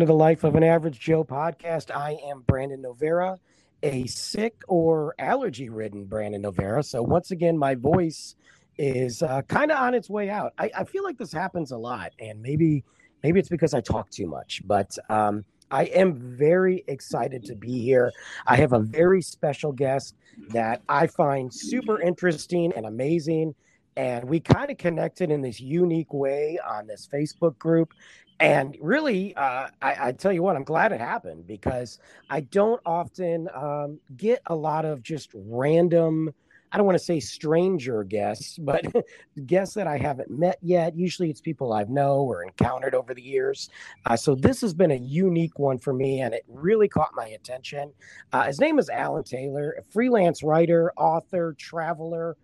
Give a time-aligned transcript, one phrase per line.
[0.00, 1.94] to the Life of an Average Joe podcast.
[1.94, 3.36] I am Brandon Novera,
[3.82, 6.82] a sick or allergy ridden Brandon Novera.
[6.82, 8.34] So, once again, my voice
[8.78, 10.54] is uh, kind of on its way out.
[10.58, 12.82] I, I feel like this happens a lot, and maybe
[13.22, 17.80] maybe it's because I talk too much, but um, I am very excited to be
[17.82, 18.10] here.
[18.46, 20.14] I have a very special guest
[20.48, 23.54] that I find super interesting and amazing.
[23.96, 27.92] And we kind of connected in this unique way on this Facebook group
[28.40, 31.98] and really uh, I, I tell you what i'm glad it happened because
[32.30, 36.30] i don't often um, get a lot of just random
[36.72, 38.84] i don't want to say stranger guests but
[39.46, 40.96] guests that i haven't met yet.
[40.96, 43.68] Usually it's people i've know or encountered over the years.
[44.06, 47.28] Uh, so this has been a unique one for me and it really caught my
[47.28, 47.92] attention.
[48.32, 52.36] Uh, his name is allen taylor a freelance writer author traveler.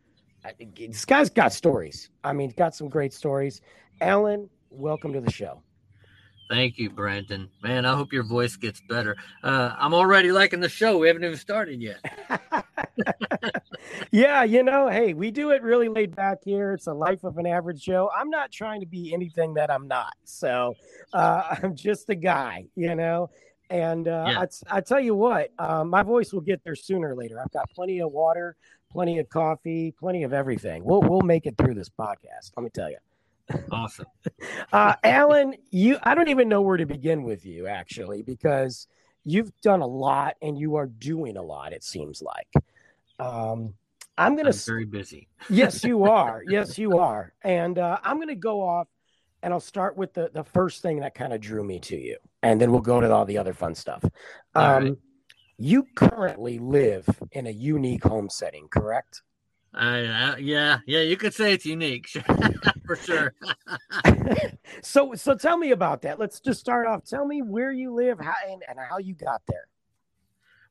[0.76, 2.10] This guy's got stories.
[2.22, 3.62] I mean got some great stories.
[4.02, 5.62] Allen welcome to the show
[6.48, 7.48] Thank you, Brandon.
[7.62, 9.16] Man, I hope your voice gets better.
[9.42, 10.98] Uh, I'm already liking the show.
[10.98, 11.98] We haven't even started yet.
[14.10, 16.72] yeah, you know, hey, we do it really laid back here.
[16.72, 18.10] It's a life of an average Joe.
[18.16, 20.14] I'm not trying to be anything that I'm not.
[20.24, 20.74] So
[21.12, 23.30] uh, I'm just a guy, you know.
[23.68, 24.44] And uh, Yeah.
[24.70, 27.40] I, I tell you what, uh, my voice will get there sooner or later.
[27.40, 28.54] I've got plenty of water,
[28.92, 30.84] plenty of coffee, plenty of everything.
[30.84, 32.52] We'll we'll make it through this podcast.
[32.56, 32.98] Let me tell you.
[33.70, 34.06] Awesome.
[34.72, 38.88] Uh, Allen, you I don't even know where to begin with you actually because
[39.24, 41.72] you've done a lot and you are doing a lot.
[41.72, 42.48] It seems like.
[43.18, 43.74] Um,
[44.18, 45.28] I'm gonna I'm very busy.
[45.48, 46.42] yes, you are.
[46.48, 47.32] Yes, you are.
[47.42, 48.88] And uh, I'm going to go off
[49.42, 52.16] and I'll start with the, the first thing that kind of drew me to you.
[52.42, 54.04] And then we'll go to all the other fun stuff.
[54.54, 54.94] Um, right.
[55.58, 59.22] You currently live in a unique home setting, correct?
[59.76, 62.08] I, uh, yeah, yeah, you could say it's unique
[62.86, 63.34] for sure.
[64.82, 66.18] so, so tell me about that.
[66.18, 67.04] Let's just start off.
[67.04, 69.68] Tell me where you live how, and, and how you got there.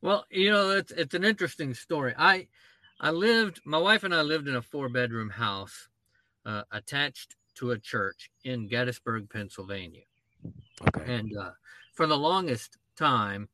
[0.01, 2.13] Well, you know, it's it's an interesting story.
[2.17, 2.47] I
[2.99, 5.89] I lived, my wife and I lived in a four bedroom house
[6.45, 10.03] uh, attached to a church in Gettysburg, Pennsylvania.
[10.87, 11.13] Okay.
[11.13, 11.51] And uh,
[11.93, 13.49] for the longest time,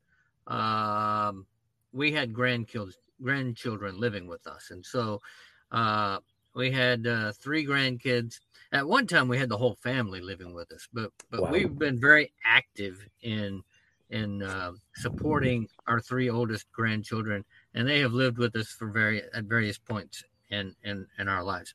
[0.46, 1.46] um,
[1.92, 4.70] we had grandkids, grandchildren living with us.
[4.70, 5.20] And so
[5.70, 6.18] uh,
[6.54, 8.40] we had uh, three grandkids.
[8.72, 11.50] At one time, we had the whole family living with us, but but Wow.
[11.50, 13.62] we've been very active in
[14.10, 17.44] in uh, supporting our three oldest grandchildren,
[17.74, 21.42] and they have lived with us for very at various points in in, in our
[21.42, 21.74] lives.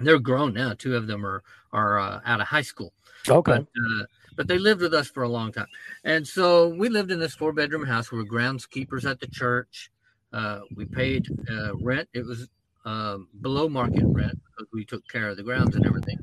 [0.00, 0.74] They're grown now.
[0.74, 1.42] Two of them are
[1.72, 2.92] are uh, out of high school,
[3.28, 3.52] Okay.
[3.52, 4.04] but uh,
[4.36, 5.66] but they lived with us for a long time.
[6.04, 8.12] And so we lived in this four bedroom house.
[8.12, 9.90] We were groundskeepers at the church.
[10.32, 12.08] Uh, we paid uh, rent.
[12.12, 12.48] It was
[12.84, 16.18] um, below market rent because we took care of the grounds and everything.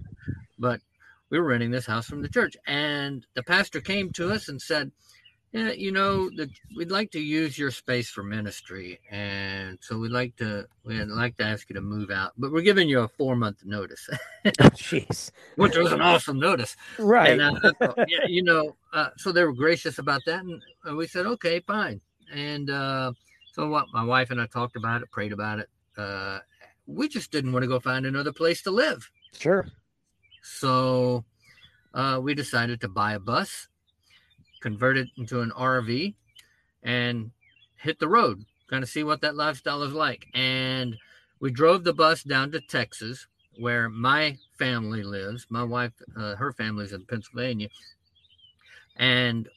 [0.58, 0.82] But
[1.30, 4.62] we were renting this house from the church, and the pastor came to us and
[4.62, 4.92] said,
[5.52, 10.12] "Yeah, you know, that we'd like to use your space for ministry, and so we'd
[10.12, 13.08] like to we'd like to ask you to move out, but we're giving you a
[13.08, 14.08] four month notice,
[14.46, 15.32] Jeez.
[15.56, 17.40] which was an awesome notice." Right.
[17.40, 17.74] And uh,
[18.08, 21.60] yeah, you know, uh, so they were gracious about that, and uh, we said, okay,
[21.60, 22.02] fine.
[22.34, 23.12] And uh,
[23.56, 23.86] so what?
[23.94, 25.70] My wife and I talked about it, prayed about it.
[25.98, 26.40] Uh,
[26.88, 29.66] we just didn't want to go find another place to live, sure.
[30.44, 31.24] so
[31.94, 33.70] uh, we decided to buy a bus,
[34.60, 36.14] convert it into an RV,
[36.84, 37.32] and
[37.78, 40.28] hit the road, kind of see what that lifestyle is like.
[40.34, 40.98] And
[41.40, 43.26] we drove the bus down to Texas,
[43.58, 45.48] where my family lives.
[45.50, 47.70] My wife, uh, her family's in Pennsylvania,
[48.98, 49.48] and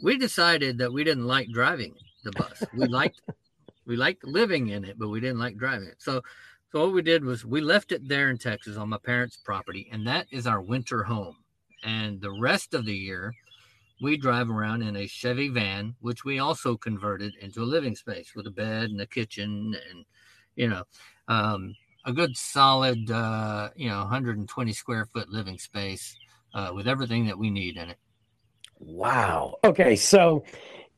[0.00, 2.62] we decided that we didn't like driving the bus.
[2.72, 3.20] We liked
[3.88, 6.00] we liked living in it, but we didn't like driving it.
[6.00, 6.22] So
[6.70, 9.88] so what we did was we left it there in Texas on my parents' property,
[9.90, 11.36] and that is our winter home.
[11.82, 13.32] And the rest of the year,
[14.02, 18.34] we drive around in a Chevy van, which we also converted into a living space
[18.36, 20.04] with a bed and a kitchen, and
[20.56, 20.84] you know,
[21.28, 21.74] um,
[22.04, 26.16] a good solid, uh, you know, 120 square foot living space
[26.52, 27.98] uh, with everything that we need in it.
[28.78, 29.56] Wow.
[29.64, 30.44] Okay, so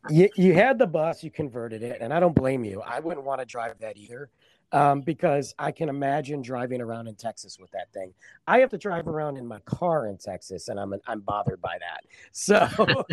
[0.08, 2.80] you you had the bus, you converted it, and I don't blame you.
[2.80, 4.30] I wouldn't want to drive that either.
[4.72, 8.14] Um, because I can imagine driving around in Texas with that thing.
[8.46, 11.78] I have to drive around in my car in Texas, and I'm I'm bothered by
[11.80, 12.04] that.
[12.30, 13.04] So,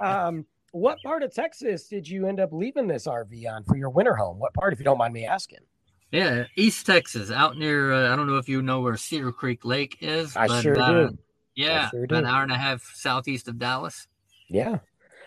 [0.00, 3.90] um, what part of Texas did you end up leaving this RV on for your
[3.90, 4.38] winter home?
[4.38, 5.58] What part, if you don't mind me asking?
[6.12, 7.92] Yeah, East Texas, out near.
[7.92, 10.34] Uh, I don't know if you know where Cedar Creek Lake is.
[10.34, 11.18] I sure do.
[11.54, 14.08] Yeah, sure about an hour and a half southeast of Dallas.
[14.48, 14.78] Yeah.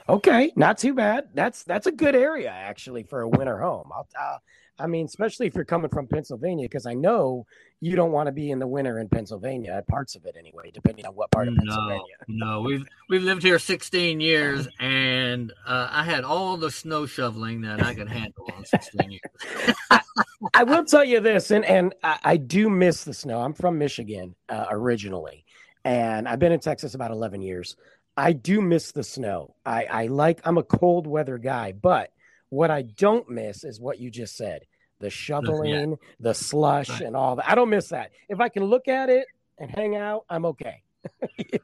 [0.09, 1.29] Okay, not too bad.
[1.33, 3.89] That's that's a good area actually for a winter home.
[3.94, 4.38] I'll, uh,
[4.79, 7.45] I mean, especially if you're coming from Pennsylvania, because I know
[7.79, 9.83] you don't want to be in the winter in Pennsylvania.
[9.88, 12.15] Parts of it anyway, depending on what part of Pennsylvania.
[12.27, 12.61] no, no.
[12.61, 17.83] we've we've lived here 16 years, and uh, I had all the snow shoveling that
[17.83, 19.75] I could handle on 16 years.
[20.53, 23.41] I will tell you this, and and I, I do miss the snow.
[23.41, 25.45] I'm from Michigan uh, originally,
[25.85, 27.77] and I've been in Texas about 11 years.
[28.15, 29.56] I do miss the snow.
[29.65, 30.39] I, I like.
[30.44, 32.12] I'm a cold weather guy, but
[32.50, 34.65] what I don't miss is what you just said:
[35.00, 37.01] the shoveling, the slush, Right.
[37.01, 37.50] and all that.
[37.50, 38.12] I don't miss that.
[38.30, 39.25] If I can look at it
[39.57, 40.83] and hang out, I'm okay.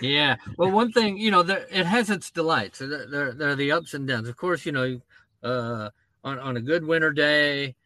[0.00, 0.36] Yeah.
[0.56, 2.78] Well, one thing, you know, there, it has its delights.
[2.80, 4.28] There, there, there are the ups and downs.
[4.28, 5.00] Of course, you know,
[5.42, 5.90] uh,
[6.24, 7.76] on, on a good winter day,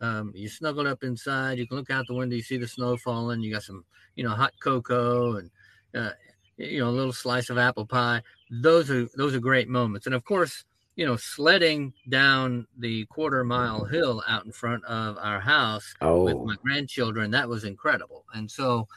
[0.00, 2.96] um, you snuggled up inside, you can look out the window, you see the snow
[2.96, 3.84] falling, you got some,
[4.14, 5.50] you know, hot cocoa and,
[5.94, 6.10] uh,
[6.58, 8.22] you know, a little slice of apple pie.
[8.50, 10.06] Those are, those are great moments.
[10.06, 10.64] And of course,
[10.96, 16.34] you know, sledding down the quarter mile hill out in front of our house with
[16.34, 18.88] Oh, my grandchildren that was incredible and so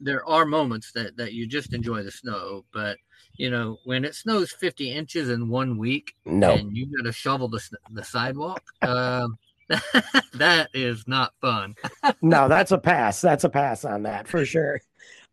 [0.00, 2.96] there are moments that that you just enjoy the snow but
[3.36, 6.52] you know when it snows 50 inches in one week no.
[6.52, 9.36] and you got to shovel the, the sidewalk um
[10.34, 11.74] that is not fun
[12.22, 13.20] no, that's a pass.
[13.20, 14.80] That's a pass on that for sure.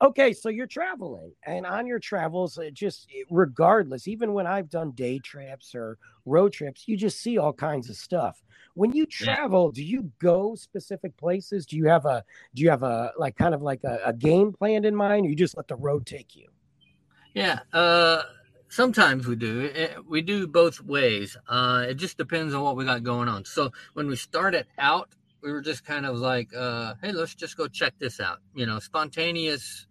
[0.01, 4.91] Okay, so you're traveling, and on your travels, it just regardless, even when I've done
[4.91, 8.43] day trips or road trips, you just see all kinds of stuff.
[8.73, 11.65] When you travel, do you go specific places?
[11.65, 14.51] Do you have a do you have a like kind of like a, a game
[14.51, 16.49] planned in mind, or you just let the road take you?
[17.33, 18.21] yeah uh
[18.69, 19.71] sometimes we do
[20.07, 23.71] we do both ways uh it just depends on what we got going on so
[23.93, 25.09] when we started out
[25.45, 28.65] we were just kind of like uh hey let's just go check this out you
[28.65, 29.85] know spontaneous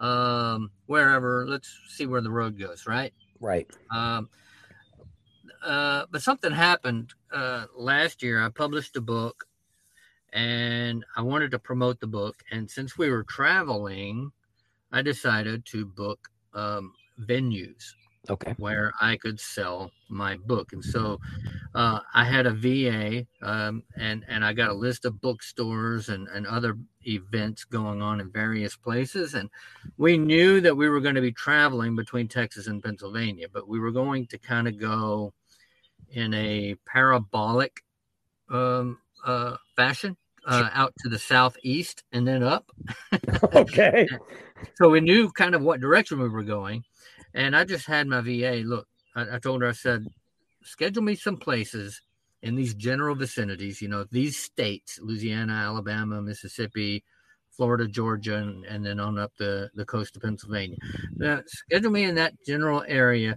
[0.00, 3.14] um wherever let's see where the road goes right?
[3.40, 3.66] Right.
[3.90, 4.28] um
[5.64, 8.42] uh but something happened uh last year.
[8.42, 9.46] I published a book
[10.32, 12.36] and i wanted to promote the book.
[12.50, 14.32] And since we were traveling
[14.92, 17.94] i decided to book um venues
[18.30, 18.54] Okay.
[18.56, 20.72] where I could sell my book.
[20.72, 21.18] And so
[21.74, 26.28] uh, I had a VA um, and, and I got a list of bookstores and,
[26.28, 29.34] and other events going on in various places.
[29.34, 29.50] And
[29.96, 33.80] we knew that we were going to be traveling between Texas and Pennsylvania, but we
[33.80, 35.32] were going to kind of go
[36.10, 37.82] in a parabolic
[38.50, 40.16] um, uh, fashion.
[40.44, 42.68] Uh, out to the southeast and then up.
[43.54, 44.08] okay.
[44.74, 46.82] So we knew kind of what direction we were going.
[47.34, 50.06] And I just had my VA look, I, I told her, I said,
[50.62, 52.00] schedule me some places
[52.42, 57.04] in these general vicinities, you know, these states, Louisiana, Alabama, Mississippi,
[57.50, 60.76] Florida, Georgia, and, and then on up the, the coast of Pennsylvania.
[61.16, 63.36] Now, schedule me in that general area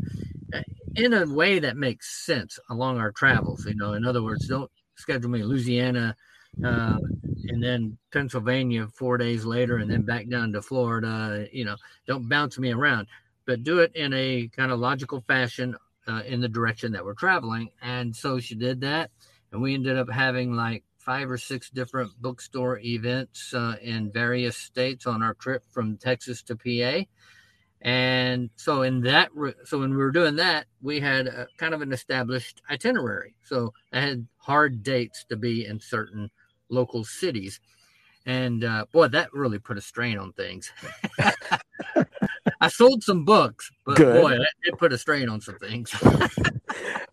[0.53, 0.61] uh,
[0.95, 3.65] in a way that makes sense along our travels.
[3.65, 6.15] You know, in other words, don't schedule me Louisiana
[6.63, 6.97] uh,
[7.47, 11.47] and then Pennsylvania four days later, and then back down to Florida.
[11.51, 11.75] You know,
[12.07, 13.07] don't bounce me around,
[13.45, 15.75] but do it in a kind of logical fashion
[16.07, 17.69] uh, in the direction that we're traveling.
[17.81, 19.11] And so she did that,
[19.51, 24.57] and we ended up having like five or six different bookstore events uh, in various
[24.57, 27.05] states on our trip from Texas to PA.
[27.81, 29.29] And so in that,
[29.65, 33.35] so when we were doing that, we had a, kind of an established itinerary.
[33.43, 36.31] So I had hard dates to be in certain
[36.69, 37.59] local cities.
[38.25, 40.71] And uh, boy, that really put a strain on things.
[42.61, 44.21] I sold some books, but Good.
[44.21, 45.93] boy, it did put a strain on some things.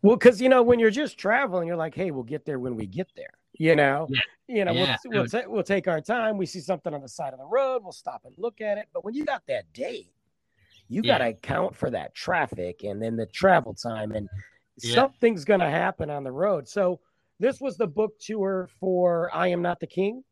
[0.05, 2.75] Well, because you know, when you're just traveling, you're like, "Hey, we'll get there when
[2.75, 4.21] we get there." You know, Yeah.
[4.49, 4.97] you know, Yeah.
[5.05, 6.37] we'll we'll, ta- we'll take our time.
[6.39, 8.89] We see something on the side of the road, we'll stop and look at it.
[8.93, 10.11] But when you got that date,
[10.89, 11.12] you Yeah.
[11.15, 14.29] got to account for that traffic and then the travel time, and
[14.79, 16.69] something's going to happen on the road.
[16.69, 16.99] So
[17.39, 20.25] this was the book tour for "I Am Not the King."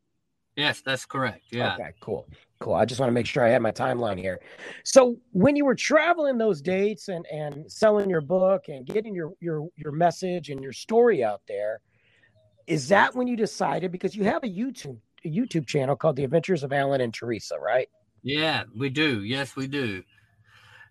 [0.57, 1.45] yes, that's correct.
[1.49, 1.75] Yeah.
[1.75, 2.27] Okay, cool.
[2.61, 2.75] Cool.
[2.75, 4.39] I just want to make sure I had my timeline here.
[4.83, 9.33] So when you were traveling those dates and and selling your book and getting your
[9.39, 11.81] your your message and your story out there,
[12.67, 16.63] is that when you decided because you have a YouTube YouTube channel called The Adventures
[16.63, 17.89] of Allen and Teresa, right?
[18.21, 19.23] Yeah, we do.
[19.23, 20.03] Yes, we do.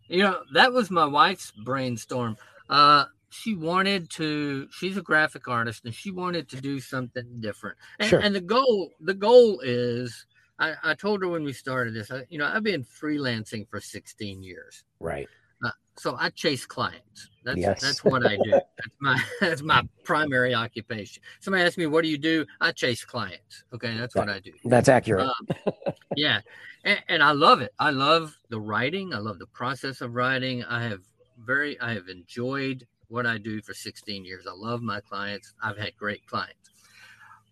[0.08, 2.36] You know, that was my wife's brainstorm.
[2.68, 4.66] Uh, she wanted to.
[4.72, 7.78] She's a graphic artist, and she wanted to do something different.
[8.00, 8.18] And, Sure.
[8.18, 10.26] and the goal, the goal is,
[10.60, 12.10] I, I told her when we started this.
[12.10, 14.84] I, you know, I've been freelancing for 16 years.
[15.00, 15.26] Right.
[15.64, 17.28] Uh, so I chase clients.
[17.44, 17.80] That's Yes.
[17.80, 18.50] that's what I do.
[18.50, 21.22] That's my that's my primary occupation.
[21.40, 23.64] Somebody asked me, "What do you do?" I chase clients.
[23.74, 24.52] Okay, that's what I do.
[24.64, 25.26] That's accurate.
[25.26, 25.74] Um,
[26.16, 26.40] yeah,
[26.84, 27.72] and, and I love it.
[27.78, 29.12] I love the writing.
[29.12, 30.64] I love the process of writing.
[30.64, 31.00] I have
[31.44, 34.46] very I have enjoyed what I do for 16 years.
[34.46, 35.52] I love my clients.
[35.62, 36.70] I've had great clients.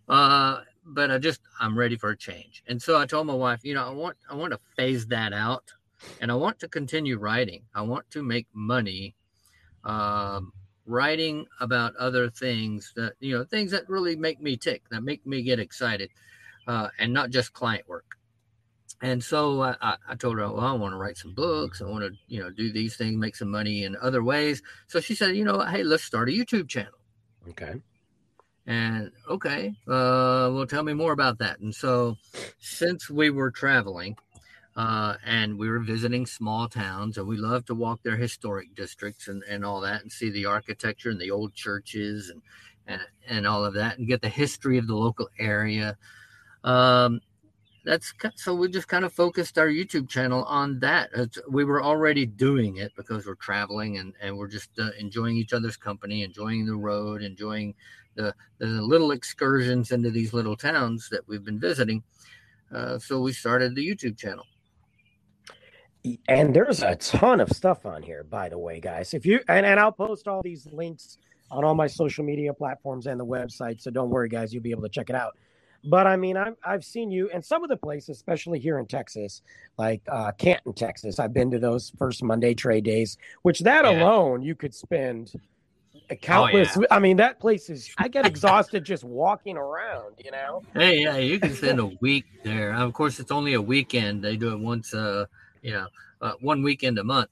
[0.08, 2.62] Uh, but I just I'm ready for a change.
[2.66, 5.32] And so I told my wife, you know, I want I want to phase that
[5.32, 5.72] out
[6.20, 7.62] and I want to continue writing.
[7.74, 9.14] I want to make money
[9.84, 10.52] um,
[10.86, 15.26] writing about other things that you know things that really make me tick, that make
[15.26, 16.10] me get excited,
[16.66, 18.16] uh, and not just client work.
[19.00, 21.80] And so I, I, told her, well, I want to write some books.
[21.80, 24.60] I want to, you know, do these things, make some money in other ways.
[24.88, 26.98] So she said, you know, hey, let's start a YouTube channel.
[27.48, 27.80] Okay.
[28.68, 31.58] And okay, uh, well, tell me more about that.
[31.60, 32.18] And so,
[32.60, 34.14] since we were traveling,
[34.76, 39.26] uh, and we were visiting small towns, and we love to walk their historic districts
[39.26, 42.42] and, and all that, and see the architecture and the old churches and
[42.86, 45.96] and and all of that, and get the history of the local area.
[46.62, 47.22] Um,
[47.86, 51.08] that's so we just kind of focused our YouTube channel on that.
[51.48, 55.54] We were already doing it because we're traveling and and we're just uh, enjoying each
[55.54, 57.74] other's company, enjoying the road, enjoying
[58.18, 62.02] the the little excursions into these little towns that we've been visiting.
[62.74, 64.44] Uh, so we started the YouTube channel.
[66.28, 69.14] And there's a ton of stuff on here, by the way, guys.
[69.14, 71.18] If you and, and I'll post all these links
[71.50, 73.80] on all my social media platforms and the website.
[73.80, 75.36] So don't worry, guys, you'll be able to check it out.
[75.84, 78.86] But I mean, I've I've seen you in some of the places, especially here in
[78.86, 79.42] Texas,
[79.76, 81.18] like uh, Canton, Texas.
[81.18, 83.90] I've been to those first Monday trade days, which that Yeah.
[84.02, 85.32] alone you could spend
[86.10, 86.76] a countless.
[86.90, 87.90] I mean, that place is.
[87.98, 90.14] I get exhausted just walking around.
[90.18, 90.62] You know.
[90.74, 92.72] Hey, yeah, you can spend a week there.
[92.72, 94.22] Of course, it's only a weekend.
[94.22, 95.26] They do it once, uh,
[95.62, 95.86] you know,
[96.20, 97.30] uh, one weekend a month.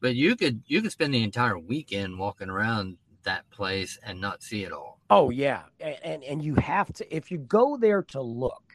[0.00, 4.42] But you could you could spend the entire weekend walking around that place and not
[4.42, 4.98] see it all.
[5.10, 8.74] Oh yeah, and, and and you have to if you go there to look,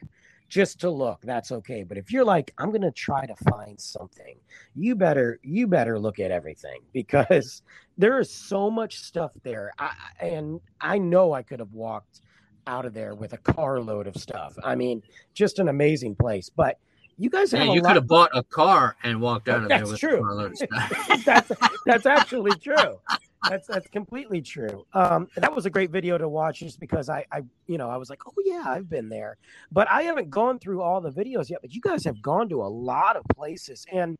[0.52, 1.82] just to look, that's okay.
[1.82, 4.36] But if you're like, I'm gonna try to find something,
[4.74, 7.62] you better you better look at everything because
[7.96, 9.72] there is so much stuff there.
[9.78, 12.20] I, and I know I could have walked
[12.66, 14.54] out of there with a carload of stuff.
[14.62, 16.50] I mean, just an amazing place.
[16.54, 16.76] But
[17.16, 19.78] you guys have Yeah, you could have bought a car and walked out of there
[19.78, 20.18] That's with true.
[20.18, 21.24] a carload of stuff.
[21.24, 21.52] that's
[21.86, 23.00] that's actually true.
[23.48, 24.84] That's that's completely true.
[24.94, 27.96] Um, that was a great video to watch just because I, I, you know, I
[27.96, 29.36] was like, oh yeah, I've been there,
[29.72, 31.60] but I haven't gone through all the videos yet.
[31.60, 34.16] But you guys have gone to a lot of places, and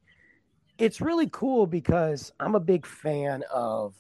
[0.79, 3.95] it's really cool because I'm a big fan of,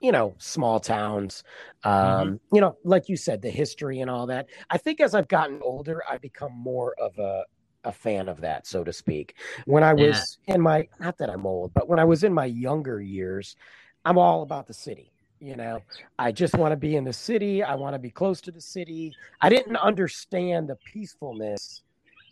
[0.00, 1.42] you know, small towns.
[1.84, 4.48] Um, You know, like you said, the history and all that.
[4.70, 7.44] I think as I've gotten older, I become more of a
[7.84, 9.36] a fan of that, so to speak.
[9.66, 10.08] When I Yeah.
[10.08, 13.56] was in my, not that I'm old, but when I was in my younger years,
[14.04, 15.12] I'm all about the city.
[15.40, 15.82] You know,
[16.18, 17.62] I just want to be in the city.
[17.62, 19.14] I want to be close to the city.
[19.40, 21.82] I didn't understand the peacefulness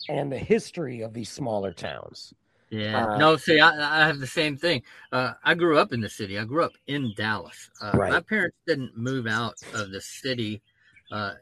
[0.08, 2.34] and the history of these smaller towns.
[2.70, 3.06] Yeah.
[3.06, 4.82] Uh, no, see, I, I have the same thing.
[5.12, 6.36] Uh, I grew up in the city.
[6.36, 7.70] I grew up in Dallas.
[7.80, 8.12] Uh, Right.
[8.12, 10.62] My parents didn't move out of the city.
[11.12, 11.34] Uh,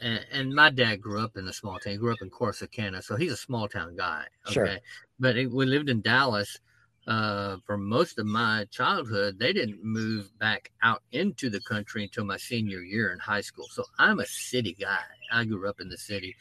[0.00, 1.92] and, and my dad grew up in a small town.
[1.92, 4.24] He grew up in Corsicana, so he's a small town guy.
[4.46, 4.54] Okay.
[4.54, 4.78] Sure.
[5.20, 6.58] But it, we lived in Dallas
[7.06, 9.38] uh, for most of my childhood.
[9.38, 13.66] They didn't move back out into the country until my senior year in high school.
[13.70, 15.02] So I'm a city guy.
[15.32, 16.36] I grew up in the city.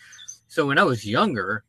[0.48, 1.64] So when I was younger,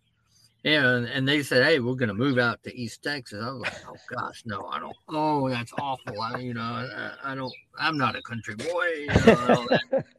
[0.65, 3.63] and and they said, "Hey, we're going to move out to East Texas." I was
[3.63, 4.97] like, "Oh gosh, no, I don't.
[5.09, 6.21] Oh, that's awful.
[6.21, 7.53] I, you know, I, I don't.
[7.79, 10.05] I'm not a country boy." You know, and all that.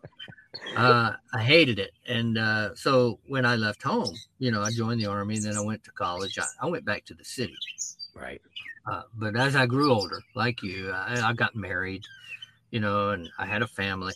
[0.77, 4.99] Uh, I hated it, and uh, so when I left home, you know, I joined
[5.01, 6.39] the army, and then I went to college.
[6.39, 7.55] I, I went back to the city.
[8.15, 8.41] Right.
[8.89, 12.03] Uh, but as I grew older, like you, I, I got married,
[12.71, 14.13] you know, and I had a family.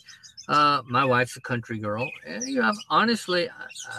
[0.48, 3.50] Uh, my wife's a country girl, and you know, I've honestly,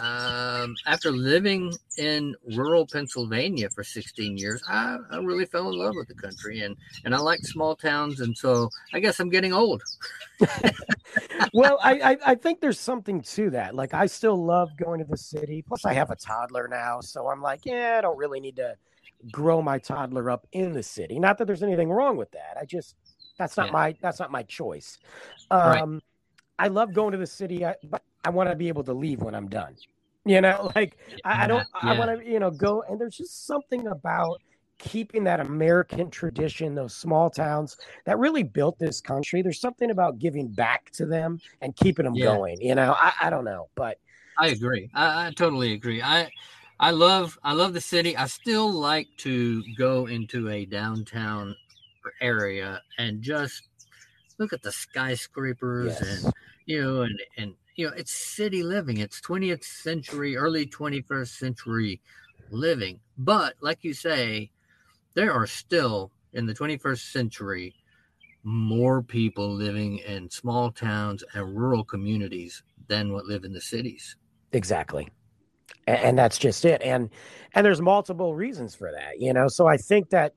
[0.02, 5.94] um, after living in rural Pennsylvania for 16 years, I, I really fell in love
[5.94, 9.52] with the country, and and I like small towns, and so I guess I'm getting
[9.52, 9.80] old.
[11.52, 13.76] well, I, I I think there's something to that.
[13.76, 15.62] Like I still love going to the city.
[15.62, 18.74] Plus, I have a toddler now, so I'm like, yeah, I don't really need to
[19.30, 21.18] grow my toddler up in the city.
[21.18, 22.56] Not that there's anything wrong with that.
[22.60, 22.94] I just
[23.38, 23.72] that's not Yeah.
[23.72, 24.98] my that's not my choice.
[25.50, 25.82] Right.
[25.82, 26.00] Um,
[26.58, 29.22] I love going to the city, I, but I want to be able to leave
[29.22, 29.76] when I'm done.
[30.24, 31.66] You know, like I, I don't.
[31.74, 34.40] I want to, you know, go and there's just something about
[34.78, 39.42] keeping that American tradition, those small towns that really built this country.
[39.42, 42.24] There's something about giving back to them and keeping them Yeah.
[42.24, 42.60] going.
[42.60, 43.98] You know, I, I don't know, but
[44.38, 44.90] I agree.
[44.94, 46.02] I, I totally agree.
[46.02, 46.30] I
[46.80, 48.16] I love I love the city.
[48.16, 51.54] I still like to go into a downtown
[52.22, 53.68] area and just
[54.38, 56.24] look at the skyscrapers Yes.
[56.24, 56.34] and
[56.66, 58.96] you know and and you know it's city living.
[58.96, 62.00] It's 20th century, early 21st century
[62.50, 63.00] living.
[63.18, 64.50] But like you say,
[65.14, 67.74] there are still in the 21st century
[68.42, 74.16] more people living in small towns and rural communities than what live in the cities.
[74.52, 75.08] Exactly.
[75.86, 76.82] And, and that's just it.
[76.82, 77.10] And
[77.54, 79.48] and there's multiple reasons for that, you know.
[79.48, 80.34] So I think that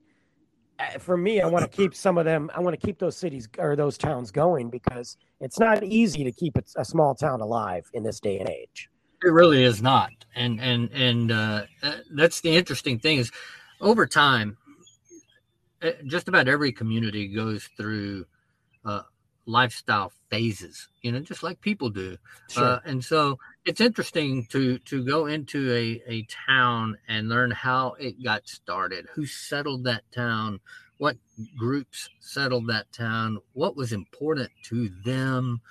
[0.79, 2.49] uh, for me, I want to keep some of them.
[2.55, 6.31] I want to keep those cities or those towns going because it's not easy to
[6.31, 8.89] keep a, small town alive in this day and age.
[9.23, 13.31] It really is not, and and and uh, uh, that's the interesting thing is,
[13.79, 14.57] over time,
[15.81, 18.25] uh, just about every community goes through
[18.83, 19.03] uh,
[19.45, 20.87] lifestyle phases.
[21.03, 22.17] You know, just like people do.
[22.49, 22.63] Sure.
[22.63, 27.93] Uh, and so it's interesting to to go into a, a town and learn how
[27.99, 30.59] it got started, who settled that town,
[30.97, 31.17] what
[31.55, 35.61] groups settled that town, what was important to them,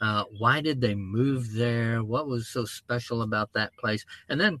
[0.00, 4.60] uh, why did they move there, what was so special about that place, and then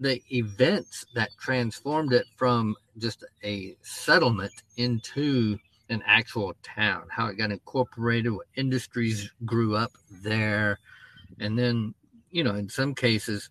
[0.00, 5.58] the events that transformed it from just a settlement into
[5.90, 10.78] an actual town, how it got incorporated, what industries grew up there,
[11.40, 11.94] and then
[12.30, 13.50] you know in some cases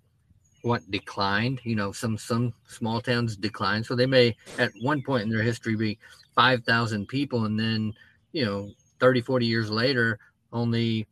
[0.62, 3.86] what declined you know some some small towns declined.
[3.86, 5.98] So they may at one point in their history be
[6.36, 7.94] 5000 people and then
[8.32, 8.70] you know
[9.00, 10.20] 30 40 years later
[10.52, 11.08] only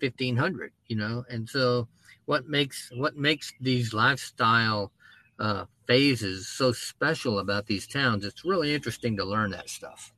[0.00, 1.24] 1500 you know?
[1.30, 1.88] And so
[2.26, 4.92] what makes what makes these lifestyle
[5.38, 10.12] uh, phases so special about these towns it's really interesting to learn that stuff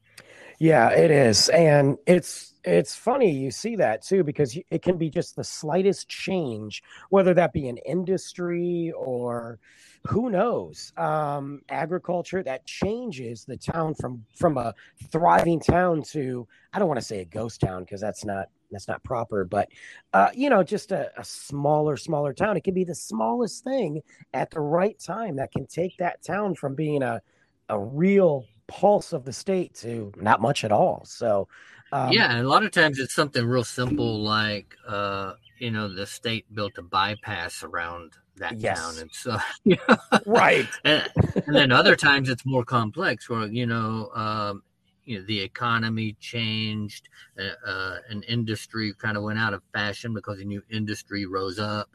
[0.58, 5.10] Yeah, it is, and it's it's funny you see that too because it can be
[5.10, 9.58] just the slightest change, whether that be an industry or
[10.06, 14.74] who knows, um, agriculture that changes the town from from a
[15.10, 18.88] thriving town to I don't want to say a ghost town because that's not that's
[18.88, 19.68] not proper, but
[20.12, 22.56] uh, you know, just a, a smaller smaller town.
[22.56, 26.54] It can be the smallest thing at the right time that can take that town
[26.54, 27.20] from being a
[27.68, 31.04] a real pulse of the state to not much at all.
[31.06, 31.48] So,
[31.92, 35.92] um, yeah and a lot of times it's something real simple like uh you know
[35.92, 38.74] the state built a bypass around that Yes.
[38.74, 39.38] town and so
[40.24, 40.74] right.
[40.84, 41.08] and,
[41.46, 44.62] and then other times it's more complex where you know um
[45.04, 50.14] you know the economy changed uh, uh, an industry kind of went out of fashion
[50.14, 51.88] because a new industry rose up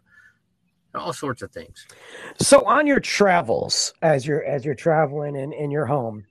[0.96, 1.88] all sorts of things
[2.42, 6.26] So, on your travels, as you're as you're traveling in in your home,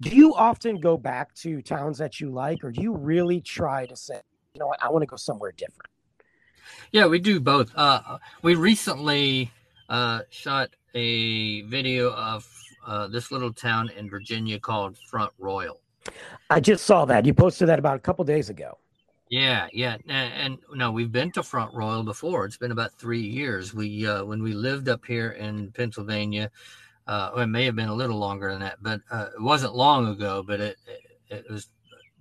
[0.00, 3.86] do you often go back to towns that you like, or do you really try
[3.86, 4.20] to say,
[4.54, 5.90] you know what, I want to go somewhere different?
[6.92, 7.72] Yeah, we do both.
[7.74, 9.50] Uh, we recently
[9.88, 12.48] uh, shot a video of
[12.86, 15.80] uh, this little town in Virginia called Front Royal.
[16.48, 18.78] I just saw that you posted that about a couple days ago.
[19.30, 22.46] Yeah, yeah, and, and no, we've been to Front Royal before.
[22.46, 23.74] It's been about three years.
[23.74, 26.50] We uh, when we lived up here in Pennsylvania,
[27.08, 30.06] uh, it may have been a little longer than that, but uh, it wasn't long
[30.08, 30.44] ago.
[30.46, 31.00] But it, it
[31.36, 31.68] it was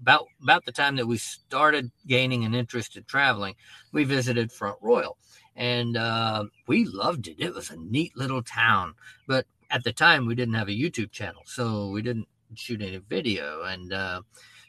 [0.02, 3.56] about about the time that we started gaining an interest in traveling.
[3.92, 5.18] We visited Front Royal,
[5.56, 7.36] and uh, we loved it.
[7.38, 8.96] It was a neat little town,
[9.28, 12.98] but at the time we didn't have a YouTube channel, so we didn't shoot any
[12.98, 14.22] video, and uh,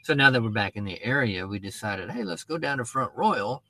[0.03, 2.85] so now that we're back in the area, we decided, hey, let's go down to
[2.85, 3.63] Front Royal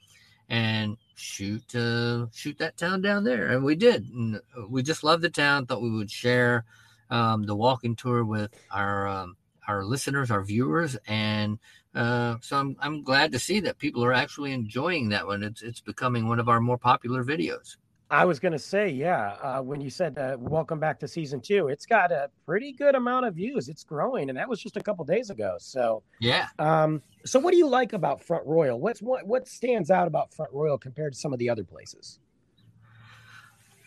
[0.49, 4.09] and shoot uh, shoot that town down there, and we did.
[4.09, 5.65] And we just loved the town.
[5.65, 6.65] Thought we would share
[7.09, 11.59] um, the walking tour with our um, our listeners, our viewers, and
[11.93, 15.43] uh, so I'm I'm glad to see that people are actually enjoying that one.
[15.43, 17.77] It's it's becoming one of our more popular videos.
[18.11, 21.41] I was going to say, yeah, uh, when you said uh, welcome back to season
[21.41, 23.69] two, it's got a pretty good amount of views.
[23.69, 25.57] It's growing, and that was just a couple days ago.
[25.59, 26.47] So, Yeah.
[26.57, 28.79] um, so what do you like about Front Royal?
[28.79, 32.19] What's what what stands out about Front Royal compared to some of the other places?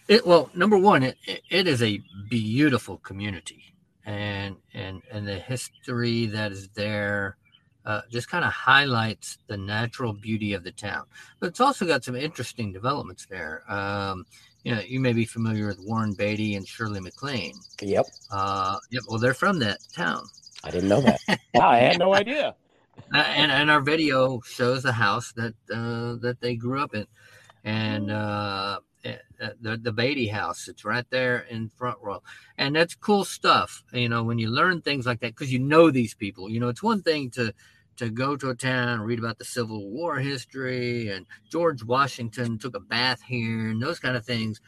[0.08, 5.38] It well, number one, it, it, it is a beautiful community, and and and the
[5.38, 7.38] history that is there
[7.84, 11.04] uh, just kind of highlights the natural beauty of the town.
[11.40, 13.64] But it's also got some interesting developments there.
[13.72, 14.24] Um,
[14.64, 17.54] you know, you may be familiar with Warren Beatty and Shirley MacLaine.
[17.80, 20.24] Yep, Uh, yep, well, they're from that town.
[20.64, 21.20] I didn't know that.
[21.54, 22.54] wow, I had no idea.
[23.14, 27.06] Uh, and and our video shows the house that uh, that they grew up in,
[27.64, 30.68] and uh, eh, uh, the the Beatty House.
[30.68, 32.22] It's right there in Front Royal,
[32.58, 33.82] and that's cool stuff.
[33.92, 36.50] You know, when you learn things like that because you know these people.
[36.50, 37.54] You know, it's one thing to
[37.96, 42.76] to go to a town read about the Civil War history and George Washington took
[42.76, 44.60] a bath here and those kind of things.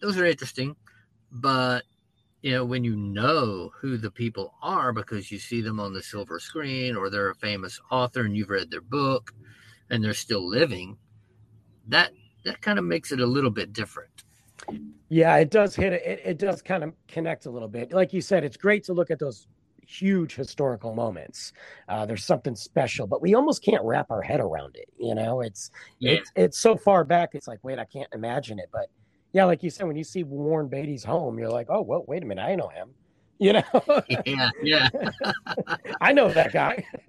[0.00, 0.76] Those are interesting,
[1.30, 1.84] but
[2.42, 6.02] you know when you know who the people are because you see them on the
[6.02, 9.32] silver screen or they're a famous author and you've read their book
[9.90, 10.98] and they're still living
[11.88, 12.12] that
[12.44, 14.24] that kind of makes it a little bit different
[15.08, 16.22] Yeah, it does hit it.
[16.24, 17.92] It does kind of connect a little bit.
[17.92, 19.46] Like you said, it's great to look at those
[20.00, 21.52] huge historical moments.
[21.88, 24.88] Uh, there's something special, but we almost can't wrap our head around it.
[24.98, 26.12] You know, it's Yeah.
[26.12, 27.30] it's it's so far back.
[27.34, 28.68] It's like, wait, I can't imagine it.
[28.72, 28.86] But
[29.32, 32.22] yeah, like you said, when you see Warren Beatty's home, you're like, oh, well, wait
[32.22, 32.94] a minute, I know him.
[33.42, 34.88] You know, yeah yeah
[36.00, 36.86] I know that guy.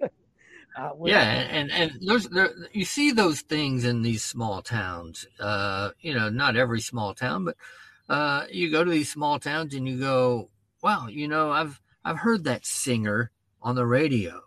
[0.76, 5.90] uh, yeah and and there's there you see those things in these small towns uh
[6.00, 7.56] you know not every small town but
[8.08, 10.50] uh you go to these small towns and you go
[10.82, 13.30] wow you know i've i've heard that singer
[13.62, 14.40] on the radio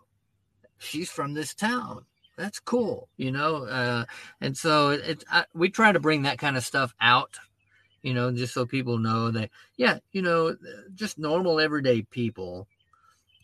[0.78, 2.06] she's from this town
[2.38, 4.06] that's cool you know uh
[4.42, 7.38] and so it, it I, we try to bring that kind of stuff out
[8.04, 10.56] you know just so people know that yeah you know
[10.96, 12.68] just normal everyday people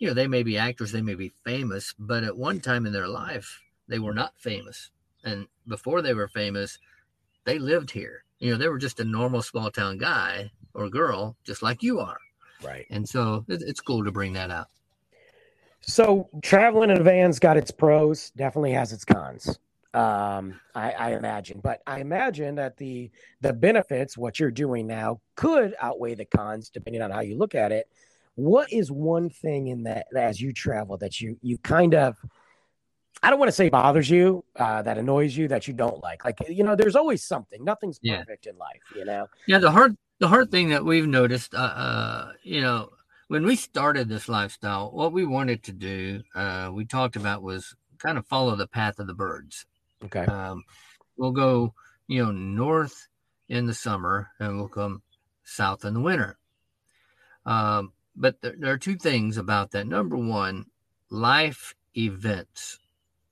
[0.03, 2.91] you know, they may be actors, they may be famous, but at one time in
[2.91, 4.91] their life, they were not famous.
[5.23, 6.77] And before they were famous,
[7.45, 8.25] they lived here.
[8.39, 12.01] You know, they were just a normal small town guy or girl, just like you
[12.01, 12.17] are.
[12.63, 12.85] Right.
[12.89, 14.67] And so it's cool to bring that out.
[15.81, 19.59] So traveling in a van's got its pros, definitely has its cons.
[19.93, 25.19] Um, I, I imagine, but I imagine that the the benefits, what you're doing now,
[25.35, 27.87] could outweigh the cons, depending on how you look at it.
[28.35, 32.17] What is one thing in that as you travel that you you kind of
[33.21, 36.25] I don't want to say bothers you, uh, that annoys you, that you don't like.
[36.25, 37.63] Like you know, there's always something.
[37.63, 38.17] Nothing's Yeah.
[38.17, 39.27] perfect in life, you know.
[39.47, 42.89] Yeah, the hard the hard thing that we've noticed, uh, uh, you know,
[43.27, 47.75] when we started this lifestyle, what we wanted to do, uh, we talked about was
[47.97, 49.65] kind of follow the path of the birds.
[50.05, 50.25] Okay.
[50.25, 50.63] Um,
[51.17, 51.73] we'll go,
[52.07, 53.07] you know, north
[53.49, 55.01] in the summer and we'll come
[55.43, 56.37] south in the winter.
[57.45, 59.87] Um, but there, there are two things about that.
[59.87, 60.65] Number one,
[61.09, 62.79] life events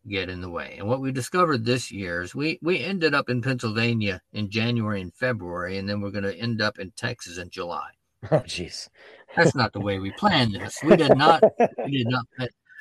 [0.08, 0.76] get in the way.
[0.80, 5.02] And what we discovered this year is we, we ended up in Pennsylvania in January
[5.02, 7.90] and February, and then we're going to end up in Texas in July.
[8.32, 8.88] Oh, jeez.
[9.36, 10.78] That's not the way we planned this.
[10.84, 12.26] We did not we did not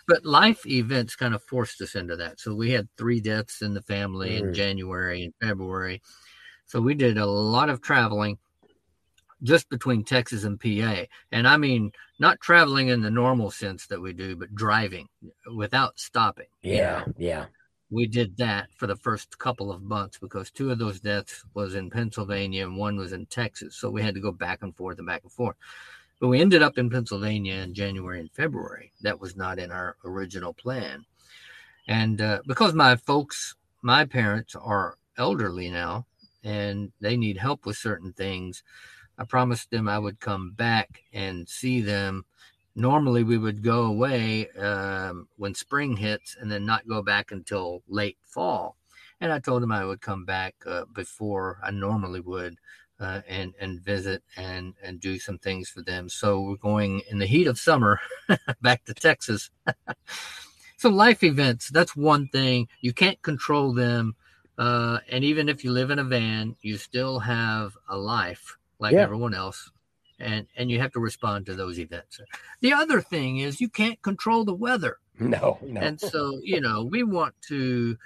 [0.07, 3.73] but life events kind of forced us into that so we had three deaths in
[3.75, 4.55] the family in Mm.
[4.55, 6.03] january and february
[6.67, 8.39] so we did a lot of traveling
[9.43, 14.01] just between texas and pa and i mean not traveling in the normal sense that
[14.01, 15.09] we do but driving
[15.55, 17.15] without stopping you Yeah, know.
[17.19, 17.45] yeah.
[17.91, 21.75] we did that for the first couple of months because two of those deaths was
[21.75, 24.99] in pennsylvania and one was in texas so we had to go back and forth
[24.99, 25.57] and back and forth
[26.21, 28.93] but we ended up in Pennsylvania in January and February.
[29.01, 31.07] That was not in our original plan.
[31.89, 36.05] And uh, because my folks, my parents are elderly now
[36.45, 38.63] and they need help with certain things,
[39.21, 42.25] I promised them I would come back and see them.
[42.75, 47.83] Normally, we would go away um, when spring hits and then not go back until
[47.87, 48.77] late fall.
[49.21, 52.57] And I told them I would come back uh, before I normally would
[52.99, 56.09] uh, and and visit and and do some things for them.
[56.09, 58.01] So we're going in the heat of summer
[58.63, 59.51] back to Texas.
[60.79, 64.17] so life events, that's one thing you can't control them.
[64.57, 68.95] Uh, and even if you live in a van, you still have a life like
[68.95, 69.03] Yeah.
[69.03, 69.71] everyone else.
[70.19, 72.21] And, and you have to respond to those events.
[72.61, 75.81] The other thing is you can't control the weather No, no.
[75.81, 77.97] and so you know we want to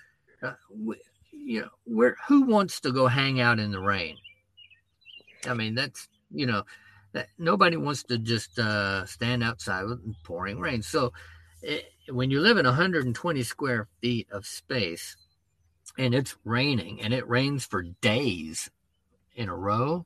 [0.42, 0.96] uh, we,
[1.32, 4.16] you know where who wants to go hang out in the rain
[5.46, 6.64] i mean that's you know
[7.12, 11.12] that nobody wants to just uh, stand outside with pouring rain so
[11.62, 15.16] it, when you live in 120 square feet of space
[15.96, 18.68] and it's raining and it rains for days
[19.36, 20.04] in a row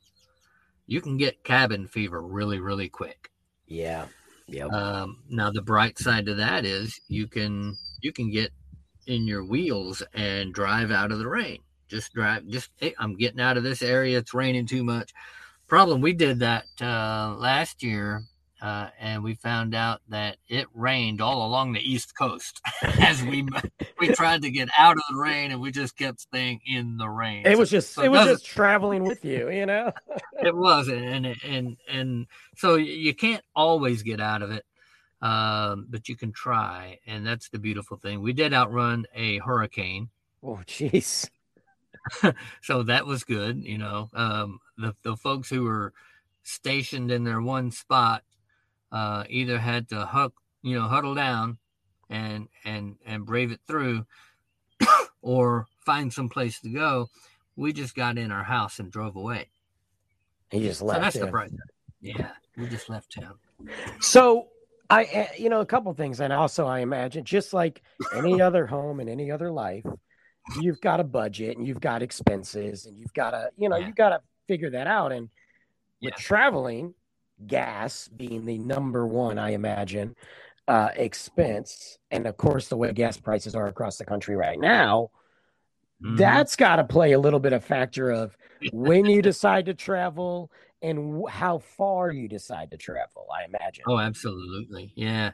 [0.88, 3.30] you can get cabin fever really really quick
[3.68, 4.06] yeah.
[4.48, 4.72] Yep.
[4.72, 8.50] um, now the bright side to that is you can you can get
[9.06, 11.58] in your wheels and drive out of the rain.
[11.88, 12.46] Just drive.
[12.48, 14.18] Just hey, I'm getting out of this area.
[14.18, 15.12] It's raining too much.
[15.66, 18.22] Problem we did that uh, last year,
[18.60, 23.46] uh, and we found out that it rained all along the east coast as we
[24.00, 27.08] we tried to get out of the rain, and we just kept staying in the
[27.08, 27.46] rain.
[27.46, 29.92] it was just so it was just traveling with you, you know.
[30.42, 34.64] it was and and and so you can't always get out of it
[35.20, 40.08] um but you can try and that's the beautiful thing we did outrun a hurricane
[40.44, 41.28] Oh, jeez.
[42.62, 43.64] so that was good.
[43.64, 45.92] You know, um, the the folks who were
[46.42, 48.22] stationed in their one spot
[48.92, 51.58] uh, either had to huck, you know, huddle down
[52.10, 54.06] and and and brave it through,
[55.22, 57.08] or find some place to go.
[57.56, 59.48] We just got in our house and drove away.
[60.50, 61.00] He just So left.
[61.02, 61.30] that's the yeah.
[61.30, 61.50] price.
[62.00, 63.34] Yeah, we just left town.
[64.00, 64.48] So
[64.88, 67.82] I, eh, you know, a couple things, and also I imagine, just like
[68.14, 69.84] any other home and any other life,
[70.60, 73.88] you've got a budget and you've got expenses, and you've got to, you know, Yeah.
[73.88, 75.12] you got to figure that out.
[75.12, 75.28] And
[76.00, 76.16] with Yeah.
[76.16, 76.94] traveling,
[77.46, 80.16] gas being the number one, I imagine,
[80.66, 85.10] uh, expense, and of course, the way gas prices are across the country right now,
[86.02, 86.16] Mhm.
[86.16, 88.36] that's got to play a little bit of factor of
[88.72, 90.50] when you decide to travel
[90.82, 93.26] and how far you decide to travel.
[93.34, 93.84] I imagine.
[93.86, 94.92] Oh, absolutely.
[94.94, 95.32] Yeah.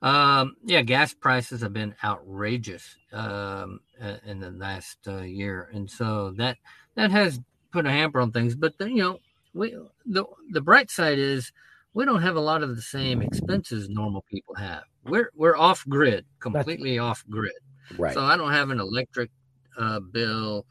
[0.00, 3.80] Um, yeah, gas prices have been outrageous um,
[4.24, 6.56] in the last uh, year, and so that
[6.96, 7.40] that has
[7.72, 8.56] put a hamper on things.
[8.56, 9.20] But you know,
[9.54, 11.52] we the the bright side is
[11.94, 14.84] we don't have a lot of the same expenses normal people have.
[15.04, 17.52] We're we're off grid, completely off grid.
[17.98, 18.14] Right.
[18.14, 19.30] So I don't have an electric
[19.78, 20.66] uh, bill.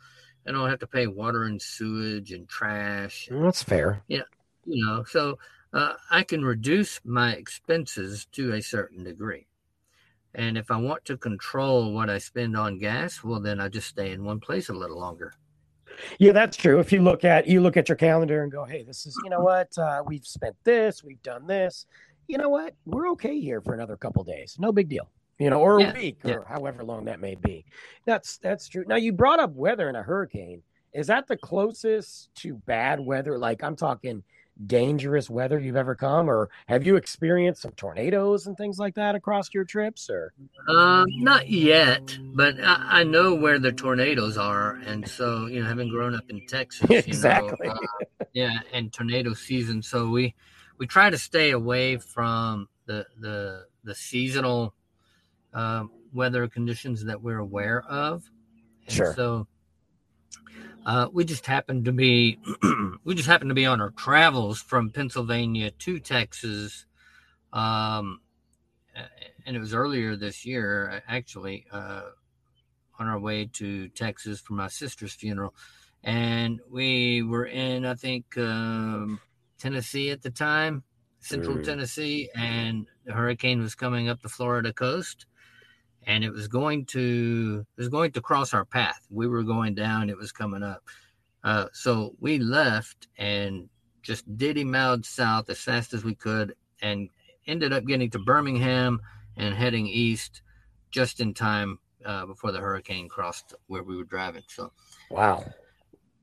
[0.47, 4.01] I don't have to pay water and sewage and trash That's fair.
[4.07, 4.23] Yeah.
[4.65, 5.37] You know so
[5.73, 9.47] uh, i can reduce my expenses to a certain degree
[10.35, 13.87] and if i want to control what i spend on gas well then i just
[13.87, 15.33] stay in one place a little longer
[16.19, 16.79] Yeah, that's true.
[16.79, 19.29] If you look at you look at your calendar and go, "Hey, this is you
[19.29, 21.85] know what uh, we've spent this, we've done this.
[22.27, 22.73] You know what?
[22.85, 24.55] We're okay here for another couple days.
[24.59, 25.09] No big deal.
[25.39, 26.35] You know, or a Yeah, week, yeah.
[26.35, 27.65] or however long that may be.
[28.05, 28.85] That's that's true.
[28.87, 30.61] Now you brought up weather in a hurricane.
[30.93, 33.37] Is that the closest to bad weather?
[33.37, 34.23] Like I'm talking
[34.67, 39.15] dangerous weather you've ever come, or have you experienced some tornadoes and things like that
[39.15, 40.09] across your trips?
[40.09, 40.33] Or
[40.67, 45.67] um, not yet but I, I know where the tornadoes are and so you know
[45.67, 47.67] having grown up in texas you know, Exactly.
[47.67, 47.75] uh,
[48.33, 50.35] yeah and tornado season so we
[50.77, 54.73] we try to stay away from the the the seasonal
[55.53, 58.23] um, weather conditions that we're aware of
[58.85, 59.13] and Sure.
[59.15, 59.47] so
[60.85, 62.39] uh, we just happened to be
[63.03, 66.85] we just happened to be on our travels from pennsylvania to texas
[67.53, 68.19] um,
[69.45, 72.03] and it was earlier this year uh, actually uh,
[72.99, 75.53] on our way to texas for my sister's funeral
[76.03, 79.19] and we were in i think um,
[79.59, 80.83] tennessee at the time
[81.19, 81.63] central Mm.
[81.63, 85.25] tennessee and the hurricane was coming up the florida coast
[86.07, 89.73] and it was going to it was going to cross our path we were going
[89.73, 90.83] down it was coming up
[91.43, 93.67] uh, so we left and
[94.01, 97.09] just diddy mouthed south as fast as we could and
[97.47, 98.99] ended up getting to birmingham
[99.37, 100.41] and heading east
[100.91, 104.71] just in time uh, before the hurricane crossed where we were driving so
[105.09, 105.43] wow,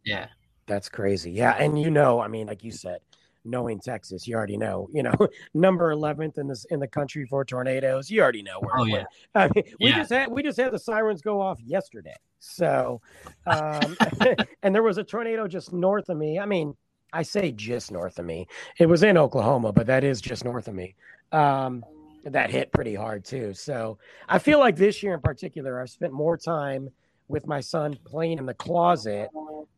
[0.05, 0.27] yeah
[0.69, 1.33] That's crazy.
[1.33, 1.57] Yeah.
[1.59, 3.01] And you know, I mean, like you said,
[3.49, 5.15] knowing Texas, you already know, you know,
[5.55, 8.11] number 11th in this in the country for tornadoes.
[8.11, 8.79] You already know where.
[8.79, 8.95] Oh, yeah.
[8.95, 9.09] went.
[9.35, 9.99] I mean, we Yeah.
[9.99, 12.15] just had we just had the sirens go off yesterday.
[12.41, 13.01] So
[13.47, 13.97] um
[14.63, 16.39] and there was a tornado just north of me.
[16.39, 16.75] I mean,
[17.13, 18.47] I say just north of me.
[18.79, 20.95] It was in Oklahoma, but that is just north of me.
[21.33, 21.85] Um
[22.25, 23.55] that hit pretty hard too.
[23.55, 26.91] So I feel like this year in particular, I've spent more time
[27.29, 29.29] with my son playing in the closet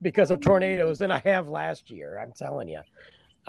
[0.03, 2.19] because of tornadoes than I have last year.
[2.19, 2.81] I'm telling you.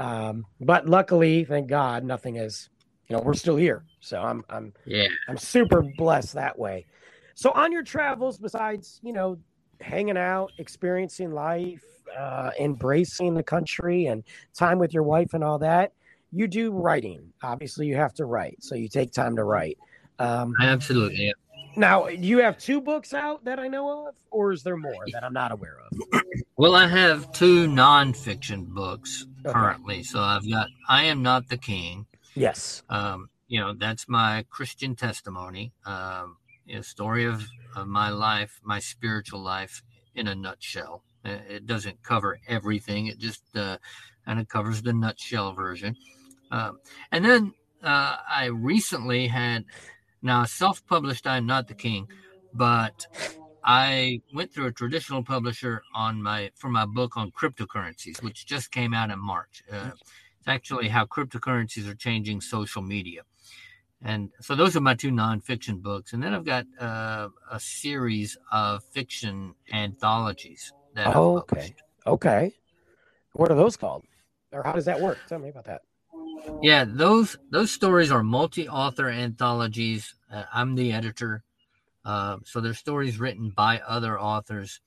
[0.02, 2.70] Um, but luckily, thank God, nothing is.
[3.08, 6.86] You know, we're still here, so I'm I'm yeah I'm super blessed that way.
[7.36, 9.38] So on your travels, besides you know
[9.80, 11.84] hanging out, experiencing life,
[12.18, 14.24] uh, embracing the country, and
[14.56, 15.92] time with your wife and all that,
[16.32, 17.32] you do writing.
[17.44, 19.78] Obviously, you have to write, so you take time to write.
[20.18, 21.34] Um, absolutely yeah.
[21.76, 25.24] now, you have two books out that I know of, or is there more that
[25.24, 26.22] I'm not aware of?
[26.58, 29.54] Well, I have two nonfiction books Okay.
[29.54, 30.04] currently.
[30.04, 32.06] So I've got I Am Not the King.
[32.36, 32.84] Yes.
[32.90, 36.38] Um, you know, that's my Christian testimony, um,
[36.74, 39.84] a story of, of my life, my spiritual life
[40.16, 41.04] in a nutshell.
[41.26, 43.78] It doesn't cover everything, it just uh,
[44.26, 45.96] kind of covers the nutshell version.
[46.50, 46.80] Um,
[47.12, 49.66] and then uh, I recently had,
[50.22, 52.08] now self published, I'm Not the King,
[52.54, 53.06] but
[53.64, 58.72] I went through a traditional publisher on my for my book on cryptocurrencies, which just
[58.72, 59.64] came out in March.
[59.72, 59.92] Uh,
[60.40, 63.22] it's actually how cryptocurrencies are changing social media,
[64.02, 66.14] and so those are my two nonfiction books.
[66.14, 71.76] And then I've got uh, a series of fiction anthologies that I've Oh, okay.
[72.08, 72.54] Okay.
[73.34, 74.04] What are those called?
[74.52, 75.18] Or how does that work?
[75.28, 75.82] Tell me about that.
[76.62, 80.16] Yeah, those those stories are multi-author anthologies.
[80.32, 81.44] Uh, I'm the editor,
[82.06, 84.80] uh, so they're stories written by other authors.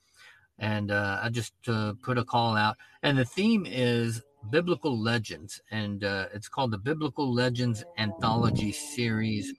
[0.59, 2.77] and uh, I just uh, put a call out.
[3.03, 9.53] And the theme is biblical legends, and uh, it's called the Biblical Legends Anthology Series.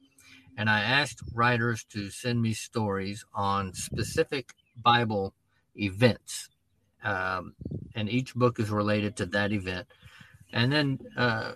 [0.58, 5.34] And I asked writers to send me stories on specific Bible
[5.76, 6.50] events,
[7.04, 7.56] um,
[7.94, 9.88] and each book is related to that event.
[10.54, 11.54] And then uh,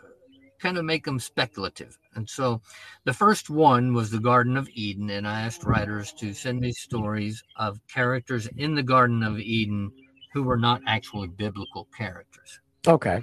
[0.60, 1.98] kind of make them speculative.
[2.16, 2.62] And so
[3.06, 6.72] the first one was the Garden of Eden, and I asked writers to send me
[6.72, 9.92] stories of characters in the Garden of Eden
[10.34, 12.60] who were not actually biblical characters.
[12.88, 13.22] Okay.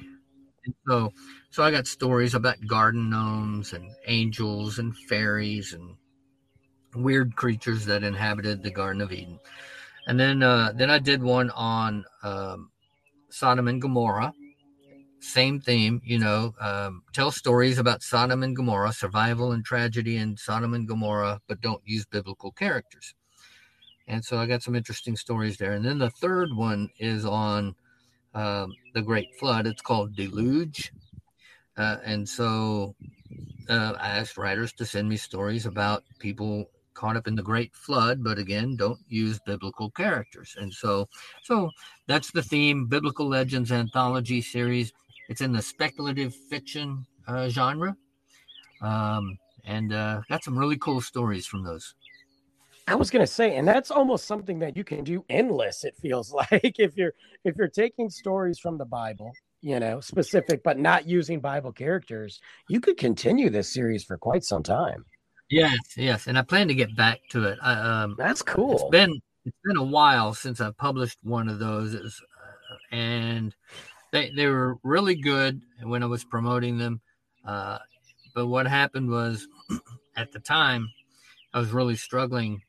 [0.65, 1.13] And so
[1.51, 5.97] so I got stories about garden gnomes and angels and fairies and
[6.95, 9.39] weird creatures that inhabited the Garden of Eden.
[10.09, 12.71] And then uh, then I did one on um,
[13.31, 14.33] Sodom and Gomorrah
[15.21, 20.37] same theme, you know, um, tell stories about Sodom and Gomorrah, survival and tragedy in
[20.37, 23.15] Sodom and Gomorrah, but don't use biblical characters.
[24.09, 25.73] And so I got some interesting stories there.
[25.73, 27.75] And then the third one is on
[28.35, 29.67] um, the Great Flood.
[29.67, 30.93] It's called Deluge.
[31.77, 32.95] Uh, and so
[33.69, 37.75] uh, I asked writers to send me stories about people caught up in the Great
[37.75, 40.57] Flood, but again, don't use biblical characters.
[40.59, 41.09] And so,
[41.43, 41.71] so
[42.07, 44.93] that's the theme, biblical legends anthology series.
[45.29, 47.97] It's in the speculative fiction uh, genre,
[48.81, 51.95] um, and uh, got some really cool stories from those.
[52.89, 55.85] I was gonna say, and that's almost something that you can do endless.
[55.85, 60.63] It feels like if you're if you're taking stories from the Bible, you know, specific
[60.63, 65.05] but not using Bible characters, you could continue this series for quite some time.
[65.51, 67.59] Yes, yes, and I plan to get back to it.
[67.63, 68.73] I, um, that's cool.
[68.73, 72.21] It's been it's been a while since I published one of those, was,
[72.73, 73.55] uh, and
[74.17, 77.01] they they were really good when I was promoting them.
[77.45, 77.79] Uh,
[78.35, 79.47] but what happened was,
[80.17, 80.89] at the time,
[81.55, 82.63] I was really struggling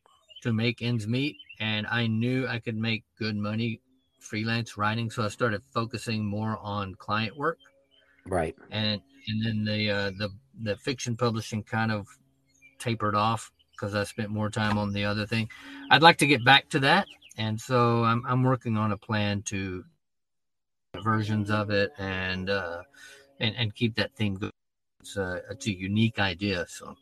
[0.43, 3.81] to make ends meet, and I knew I could make good money
[4.19, 7.59] freelance writing, so I started focusing more on client work.
[8.25, 8.55] Right.
[8.71, 10.29] And and then the uh, the
[10.63, 12.07] the fiction publishing kind of
[12.79, 15.49] tapered off because I spent more time on the other thing.
[15.91, 17.07] I'd like to get back to that,
[17.37, 19.85] and so I'm I'm working on a plan to
[21.03, 22.81] versions of it and uh,
[23.39, 24.51] and and keep that theme going.
[24.99, 26.65] It's a, it's a unique idea.
[26.67, 26.95] So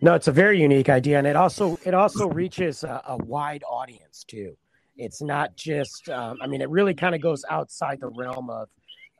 [0.00, 3.62] no, it's a very unique idea, and it also it also reaches a, a wide
[3.68, 4.56] audience too.
[4.96, 6.08] It's not just.
[6.08, 8.68] Um, I mean, it really kind of goes outside the realm of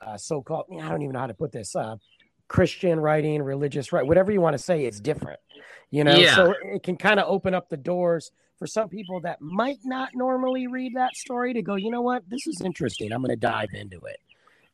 [0.04, 0.66] uh, so-called.
[0.72, 1.74] I don't even know how to put this.
[1.76, 1.96] Uh,
[2.48, 5.38] Christian writing, religious right, whatever you want to say, it's different.
[5.90, 6.34] You know, yeah.
[6.34, 10.10] so it can kind of open up the doors for some people that might not
[10.14, 13.10] normally read that story to go, you know what, this is interesting.
[13.10, 14.20] I'm going to dive into it,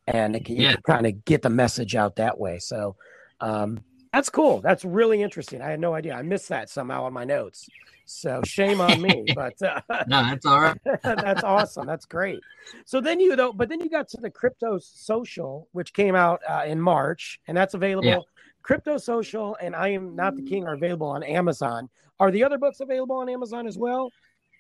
[0.09, 0.75] and it can, yeah.
[0.85, 2.59] kind of get the message out that way.
[2.59, 2.97] So
[3.41, 3.79] um,
[4.13, 4.61] that's cool.
[4.61, 5.63] That's really interesting.
[5.63, 6.15] I had no idea.
[6.15, 7.69] I missed that somehow on my notes.
[8.07, 10.79] So shame on me, but uh, no, that's all right.
[11.05, 11.87] that's awesome.
[11.87, 12.41] That's great.
[12.87, 16.41] So then you though, but then you got to the Crypto Social, which came out
[16.49, 18.09] uh, in March, and that's available.
[18.09, 18.19] Yeah.
[18.67, 21.89] Crypto Social and I Am Not the King are available on Amazon.
[22.19, 24.11] Are the other books available on Amazon as well?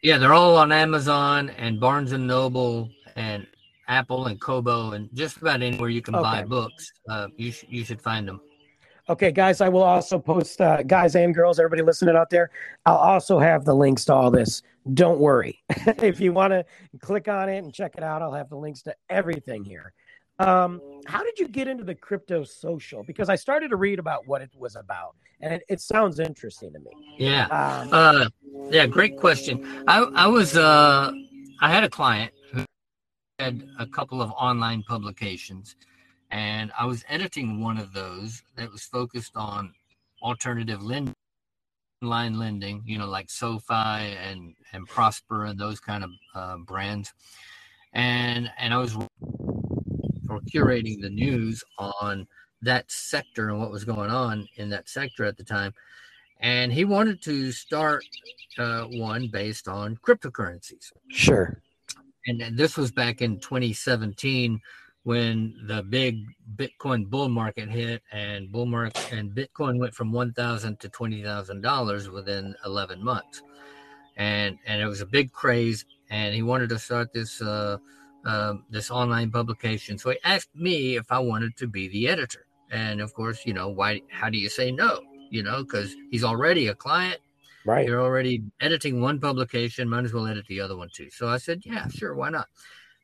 [0.00, 3.48] Yeah, they're all on Amazon and Barnes and Noble and
[3.88, 6.22] Apple and Kobo and just about anywhere you can okay.
[6.22, 6.92] buy books.
[7.08, 8.40] Uh, you sh- you should find them.
[9.08, 12.50] Okay, guys, I will also post, uh, guys and girls, everybody listening out there,
[12.86, 14.62] I'll also have the links to all this.
[14.94, 15.58] Don't worry.
[15.68, 16.64] if you want to
[17.00, 19.92] click on it and check it out, I'll have the links to everything here.
[20.38, 23.02] Um, how did you get into the crypto social?
[23.02, 26.72] Because I started to read about what it was about, and it, it sounds interesting
[26.72, 26.90] to me.
[27.18, 28.28] Yeah, um, uh,
[28.70, 29.84] yeah, great question.
[29.88, 31.12] I I was uh,
[31.60, 32.64] I had a client who
[33.38, 35.76] had a couple of online publications,
[36.30, 39.72] and I was editing one of those that was focused on
[40.22, 41.14] alternative lending
[42.02, 47.12] line lending, you know, like SoFi and and Prosper and those kind of uh, brands.
[47.92, 48.96] And and I was
[50.28, 52.26] or curating the news on
[52.62, 55.72] that sector and what was going on in that sector at the time.
[56.40, 58.04] And he wanted to start
[58.58, 60.92] uh, one based on cryptocurrencies.
[61.08, 61.60] Sure.
[62.26, 64.60] And, and this was back in 2017
[65.04, 66.24] when the big
[66.56, 72.54] Bitcoin bull market hit and bull market and Bitcoin went from 1,000 to $20,000 within
[72.64, 73.42] 11 months.
[74.16, 75.84] And, and it was a big craze.
[76.10, 77.78] And he wanted to start this, uh,
[78.26, 79.96] um, this online publication.
[79.96, 82.46] So he asked me if I wanted to be the editor.
[82.70, 85.00] And of course, you know, why, how do you say no?
[85.30, 87.20] You know, because he's already a client.
[87.64, 87.86] Right.
[87.86, 91.08] You're already editing one publication, might as well edit the other one too.
[91.10, 92.48] So I said, yeah, sure, why not?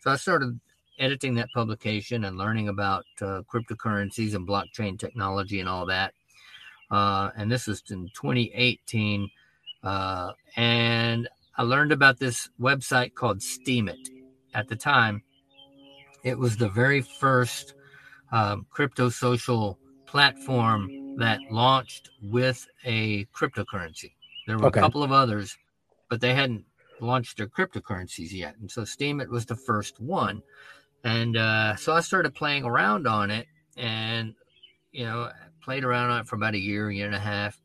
[0.00, 0.58] So I started
[0.98, 6.14] editing that publication and learning about uh, cryptocurrencies and blockchain technology and all that.
[6.90, 9.30] Uh, and this was in 2018.
[9.82, 14.11] Uh, and I learned about this website called Steemit.
[14.54, 15.22] At the time,
[16.24, 17.74] it was the very first
[18.30, 24.12] um, crypto social platform that launched with a cryptocurrency.
[24.46, 24.80] There were Okay.
[24.80, 25.56] a couple of others,
[26.08, 26.64] but they hadn't
[27.00, 28.56] launched their cryptocurrencies yet.
[28.58, 30.42] And so Steemit was the first one.
[31.04, 33.46] And uh, so I started playing around on it
[33.76, 34.34] and,
[34.92, 35.30] you know,
[35.62, 37.60] played around on it for about a year, year and a half,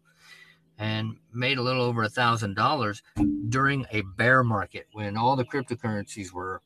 [0.80, 3.04] and made a little over a thousand dollars
[3.50, 6.62] during a bear market when all the cryptocurrencies were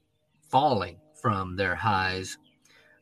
[0.52, 2.38] falling from their highs.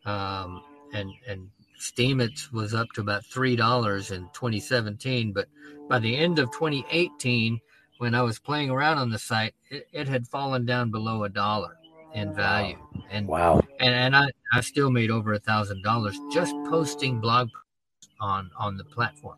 [0.05, 5.47] Um, and, and Steemit was up to about three dollars in 2017, but
[5.87, 7.59] by the end of 2018,
[7.97, 11.29] when I was playing around on the site, it, it had fallen down below a
[11.29, 11.77] dollar
[12.13, 12.77] in value,
[13.11, 13.61] and Wow.
[13.79, 18.49] and, and I, I still made over a thousand dollars just posting blog posts on
[18.57, 19.37] on the platform.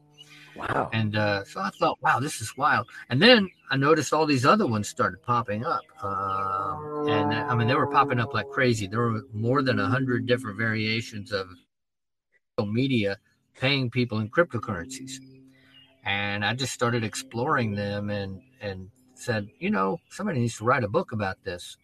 [0.55, 0.89] Wow.
[0.93, 2.87] And uh, so I thought, wow, this is wild.
[3.09, 5.83] And then I noticed all these other ones started popping up.
[6.03, 8.87] Um, and I mean, they were popping up like crazy.
[8.87, 11.47] There were more than a hundred different variations of
[12.65, 13.17] media
[13.59, 15.13] paying people in cryptocurrencies.
[16.03, 20.83] And I just started exploring them and, and said, you know, somebody needs to write
[20.83, 21.77] a book about this.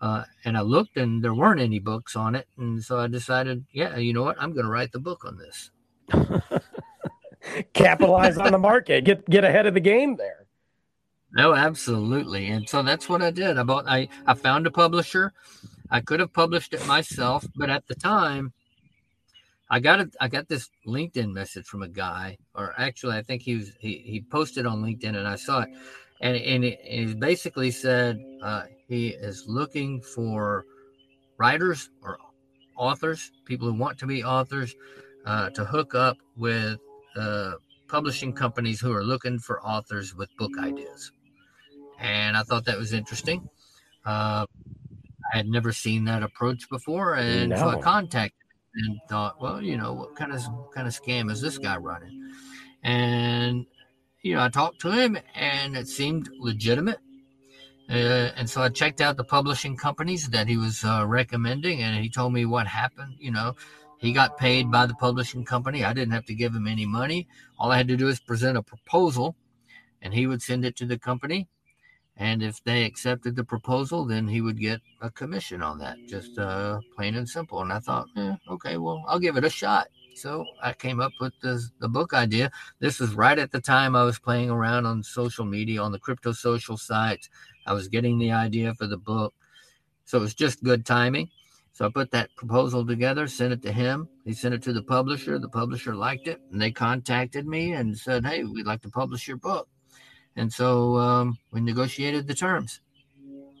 [0.00, 2.46] Uh, and I looked and there weren't any books on it.
[2.58, 4.36] And so I decided, yeah, you know what?
[4.38, 5.70] I'm going to write the book on this.
[7.72, 9.04] Capitalize on the market.
[9.04, 10.46] Get get ahead of the game there.
[11.32, 12.46] No, absolutely.
[12.46, 13.58] And so that's what I did.
[13.58, 15.32] I bought I, I found a publisher.
[15.90, 18.52] I could have published it myself, but at the time
[19.68, 23.42] I got it I got this LinkedIn message from a guy, or actually I think
[23.42, 25.70] he was he, he posted on LinkedIn and I saw it.
[26.20, 30.64] And and it, he basically said uh, he is looking for
[31.38, 32.18] writers or
[32.76, 34.74] authors, people who want to be authors,
[35.26, 36.78] uh, to hook up with
[37.16, 37.52] uh,
[37.88, 41.12] publishing companies who are looking for authors with book ideas.
[41.98, 43.48] And I thought that was interesting.
[44.04, 44.46] Uh,
[45.32, 48.38] I had never seen that approach before, and so I contacted
[48.74, 51.58] him and thought, well, you know, what kind of what kind of scam is this
[51.58, 52.32] guy running?
[52.82, 53.66] And
[54.22, 56.98] you know, I talked to him, and it seemed legitimate.
[57.88, 62.02] Uh, and so I checked out the publishing companies that he was uh, recommending, and
[62.02, 63.16] he told me what happened.
[63.18, 63.56] You know,
[63.98, 65.84] he got paid by the publishing company.
[65.84, 67.28] I didn't have to give him any money.
[67.58, 69.36] All I had to do is present a proposal,
[70.02, 71.48] and he would send it to the company.
[72.18, 76.38] And if they accepted the proposal, then he would get a commission on that, just
[76.38, 77.60] uh, plain and simple.
[77.60, 79.88] And I thought, eh, okay, well, I'll give it a shot.
[80.14, 82.50] So I came up with the, the book idea.
[82.78, 85.98] This was right at the time I was playing around on social media, on the
[85.98, 87.28] crypto social sites.
[87.66, 89.34] I was getting the idea for the book.
[90.06, 91.28] So it was just good timing.
[91.76, 94.08] So I put that proposal together, sent it to him.
[94.24, 95.38] He sent it to the publisher.
[95.38, 99.28] The publisher liked it, and they contacted me and said, "Hey, we'd like to publish
[99.28, 99.68] your book."
[100.36, 102.80] And so um, we negotiated the terms.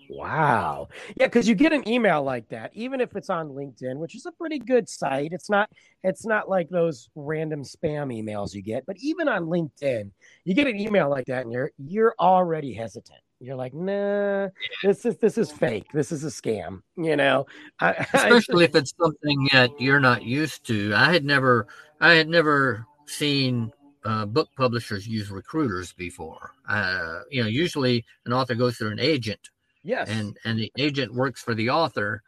[0.08, 0.88] Wow.
[1.20, 4.24] Yeah, because you get an email like that, even if it's on LinkedIn, which is
[4.24, 5.34] a pretty good site.
[5.34, 5.68] It's not
[6.02, 10.10] it's not like those random spam emails you get, but even on LinkedIn,
[10.44, 13.20] you get an email like that and you're you're already hesitant.
[13.38, 14.48] You're like, nah,
[14.82, 15.92] this is this is fake.
[15.92, 16.82] This is a scam.
[16.96, 17.46] You know,
[17.80, 20.92] I, I- especially if it's something that you're not used to.
[20.94, 21.66] I had never,
[22.00, 23.70] I had never seen
[24.04, 26.52] uh, book publishers use recruiters before.
[26.68, 29.50] Uh, you know, usually an author goes through an agent,
[29.82, 32.22] yes, and and the agent works for the author.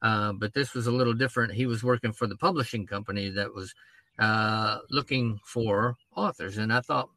[0.00, 1.52] Uh, but this was a little different.
[1.52, 3.72] He was working for the publishing company that was
[4.18, 7.10] uh, looking for authors, and I thought,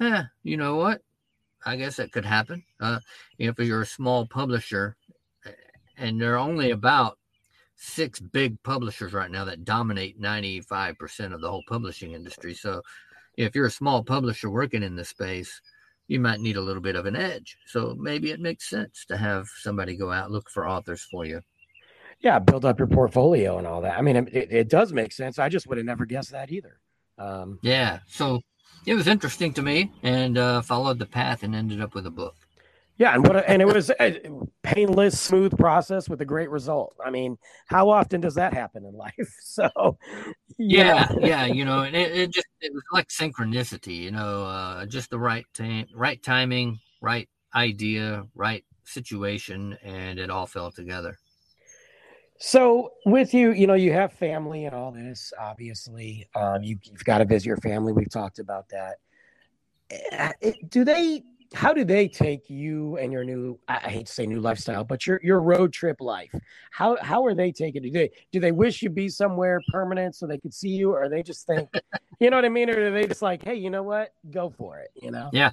[0.00, 1.00] eh, you know what?
[1.64, 2.64] I guess that could happen.
[2.80, 3.00] Uh,
[3.38, 4.96] if you're a small publisher,
[5.96, 7.18] and there are only about
[7.76, 12.54] six big publishers right now that dominate 95% of the whole publishing industry.
[12.54, 12.82] So
[13.36, 15.60] if you're a small publisher working in the space,
[16.08, 17.56] you might need a little bit of an edge.
[17.66, 21.40] So maybe it makes sense to have somebody go out look for authors for you.
[22.20, 23.96] yeah, build up your portfolio and all that.
[23.96, 25.38] I mean, it, it does make sense.
[25.38, 26.80] I just would have never guessed that either.
[27.16, 28.00] Um, Yeah.
[28.08, 28.40] So
[28.86, 32.10] it was interesting to me and uh, followed the path and ended up with a
[32.10, 32.34] book.
[32.98, 34.20] Yeah, and what a, and it was a
[34.62, 36.94] painless, smooth process with a great result.
[37.02, 39.14] I mean, how often does that happen in life?
[39.40, 39.96] So,
[40.58, 44.86] Yeah, yeah, you know, and it, it just it was like synchronicity, you know, uh,
[44.86, 51.16] just the right time, right timing, right idea, right situation, and it all fell together.
[52.42, 55.30] So with you, you know, you have family and all this.
[55.38, 57.92] Obviously, um, you, you've got to visit your family.
[57.92, 58.96] We've talked about that.
[60.10, 61.22] Uh, do they?
[61.52, 63.58] How do they take you and your new?
[63.68, 66.34] I hate to say new lifestyle, but your your road trip life.
[66.70, 67.88] How how are they taking it?
[67.88, 71.10] Do they do they wish you'd be somewhere permanent so they could see you, or
[71.10, 71.68] they just think,
[72.20, 74.48] you know what I mean, or are they just like, hey, you know what, go
[74.48, 75.28] for it, you know?
[75.32, 75.50] Yeah.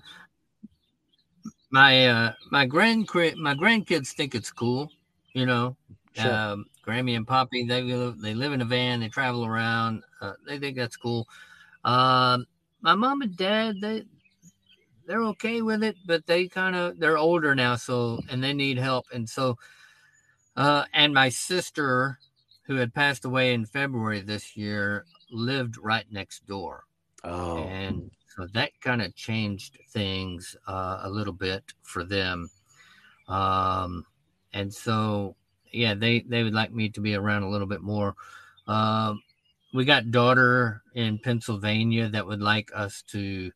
[1.71, 4.89] My uh my grand my grandkids think it's cool
[5.33, 5.75] you know
[6.13, 6.33] Sure.
[6.33, 10.33] um grammy and poppy they live they live in a van they travel around uh,
[10.45, 11.27] they think that's cool.
[11.83, 12.45] Um
[12.81, 14.03] my mom and dad they
[15.05, 18.77] they're okay with it but they kind of they're older now so and they need
[18.77, 19.05] help.
[19.13, 19.57] And so
[20.55, 22.19] uh and my sister
[22.65, 26.83] who had passed away in february this year lived right next door.
[27.23, 32.49] Oh, and so that kind of changed things uh, a little bit for them.
[33.27, 34.05] Um,
[34.53, 35.35] and so
[35.71, 38.15] yeah they they would like me to be around a little bit more
[38.67, 39.21] um,
[39.73, 43.51] we got daughter in pennsylvania that would like us to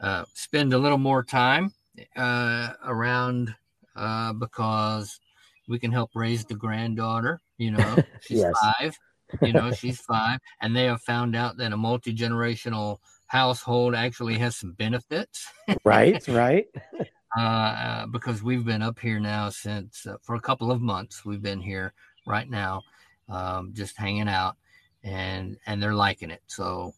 [0.00, 1.72] uh, spend a little more time
[2.16, 3.54] uh, around
[3.96, 5.20] uh, because
[5.68, 8.54] we can help raise the granddaughter you know she's Yes.
[8.60, 8.98] five
[9.42, 14.56] you know she's five and they have found out that a multi-generational household actually has
[14.56, 15.48] some benefits
[15.84, 16.66] right, right.
[17.36, 21.24] uh, uh, because we've been up here now since uh, for a couple of months
[21.24, 21.92] we've been here
[22.26, 22.82] right now
[23.28, 24.56] um, just hanging out
[25.02, 26.92] and and they're liking it so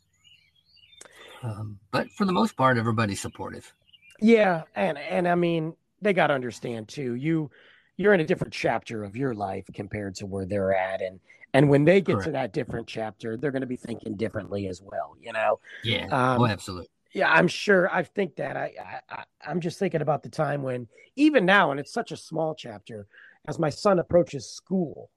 [1.43, 3.73] um, but for the most part everybody's supportive
[4.21, 7.15] Yeah, and and I mean they got to understand too.
[7.15, 7.51] You
[7.97, 11.21] you're in a different chapter of your life compared to where they're at, and
[11.53, 14.83] and when they get to that different chapter, they're going to be thinking differently as
[14.83, 15.17] well.
[15.21, 15.61] You know.
[15.85, 17.93] yeah Um, oh absolutely Yeah, I'm sure.
[17.93, 18.73] I think that I,
[19.09, 22.55] I, I'm just thinking about the time when even now, and it's such a small
[22.55, 23.07] chapter,
[23.49, 25.11] as my son approaches school,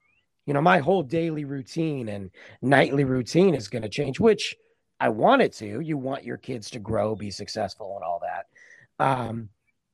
[0.46, 2.32] you know, my whole daily routine and
[2.62, 4.56] nightly routine is going to change, which
[5.00, 5.80] I want it to.
[5.80, 8.46] You want your kids to grow, be successful, and all that.
[9.04, 9.50] Um,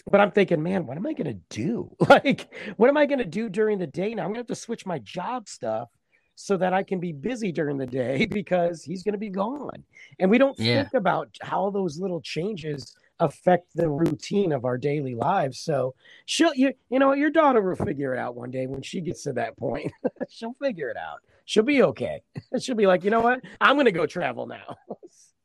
[0.10, 1.96] but I'm thinking, man, what am I going to do?
[2.08, 4.24] Like, what am I going to do during the day now?
[4.24, 5.90] I'm going to have to switch my job stuff
[6.36, 9.84] so that I can be busy during the day because he's going to be gone.
[10.20, 10.84] And we don't Yeah.
[10.84, 15.60] think about how those little changes affect the routine of our daily lives.
[15.60, 19.00] So she'll, you, you know, your daughter will figure it out one day when she
[19.00, 19.92] gets to that point.
[20.30, 21.20] she'll figure it out.
[21.46, 22.22] She'll be okay.
[22.60, 23.40] She'll be like, you know what?
[23.62, 24.76] I'm going to go travel now.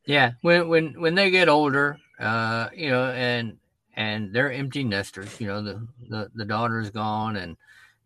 [0.07, 3.59] Yeah, when when when they get older, uh, you know, and
[3.95, 7.57] and they're empty nesters, you know, the the the daughter's gone and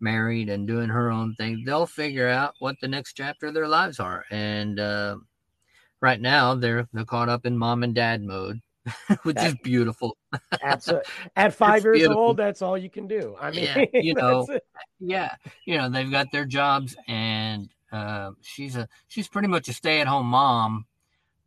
[0.01, 1.63] married and doing her own thing.
[1.65, 5.17] They'll figure out what the next chapter of their lives are, and uh,
[6.01, 8.61] right now they're they're caught up in mom and dad mode,
[9.23, 10.17] which is beautiful.
[10.63, 11.11] Absolutely.
[11.37, 12.23] At five It's years beautiful.
[12.23, 13.37] old, that's all you can do.
[13.41, 14.47] I mean, Yeah, you know.
[14.51, 14.63] it.
[15.01, 15.35] Yeah,
[15.67, 20.01] you know, they've got their jobs, and uh, she's a she's pretty much a stay
[20.01, 20.87] at home mom,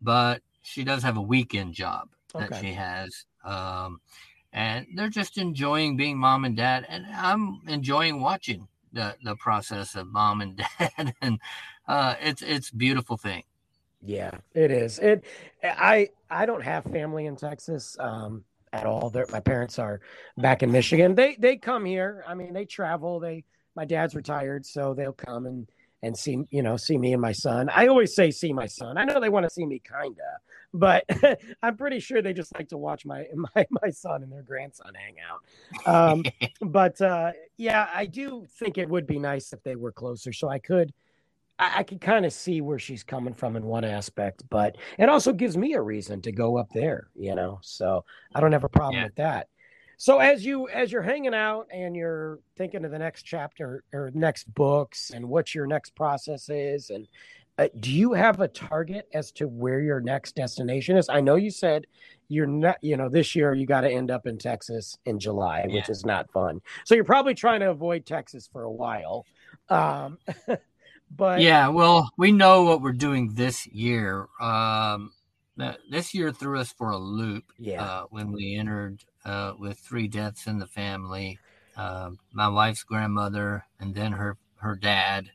[0.02, 2.10] but she does have a weekend job.
[2.34, 2.60] that Okay.
[2.62, 3.26] she has.
[3.44, 4.02] Um,
[4.58, 9.96] and they're just enjoying being mom and dad, and I'm enjoying watching the the process
[9.96, 11.40] of mom and dad, and
[11.88, 13.44] uh, it's it's beautiful thing.
[14.02, 14.98] Yeah, it is.
[14.98, 15.26] It.
[15.64, 18.44] I I don't have family in Texas um,
[18.74, 19.12] at all.
[19.12, 20.02] They're, my parents are
[20.38, 21.14] back in Michigan.
[21.14, 22.24] They they come here.
[22.28, 23.20] I mean, they travel.
[23.20, 23.44] They
[23.76, 25.68] my dad's retired, so they'll come and
[26.04, 27.70] and see you know see me and my son.
[27.70, 28.98] I always say see my son.
[28.98, 30.40] I know they want to see me kinda,
[30.74, 31.06] but
[31.64, 33.26] I'm pretty sure they just like to watch my
[33.56, 35.44] my my son and their grandson hang out.
[35.86, 36.24] Um,
[36.62, 40.50] but uh, yeah, I do think it would be nice if they were closer, so
[40.50, 40.94] I could.
[41.60, 45.10] I, I could kind of see where she's coming from in one aspect, but it
[45.10, 47.60] also gives me a reason to go up there, you know.
[47.64, 49.06] So I don't have a problem Yeah.
[49.06, 49.48] with that.
[49.98, 54.12] So as you as you're hanging out and you're thinking of the next chapter or
[54.14, 57.08] next books and what your next process is, and
[57.58, 61.10] uh, do you have a target as to where your next destination is?
[61.10, 61.88] I know you said
[62.28, 65.66] you're not, you know, this year you got to end up in Texas in July,
[65.68, 66.62] which is not fun.
[66.86, 69.26] So you're probably trying to avoid Texas for a while.
[69.70, 70.20] Um,
[71.16, 74.28] but yeah, well, we know what we're doing this year.
[74.40, 75.12] Um,
[75.90, 77.46] this year threw us for a loop.
[77.58, 77.84] Yeah.
[77.84, 81.40] uh, when we entered uh, with three deaths in the family
[81.78, 85.30] um my wife's grandmother and then her her dad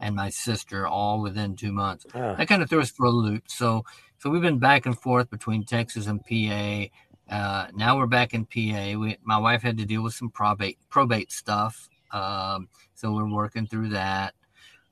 [0.00, 3.10] and my sister all within two months Ah, that kind of threw us for a
[3.10, 3.84] loop so
[4.18, 6.86] so we've been back and forth between texas and pa
[7.30, 10.78] uh, now we're back in pa we, my wife had to deal with some probate
[10.90, 14.34] probate stuff um, so we're working through that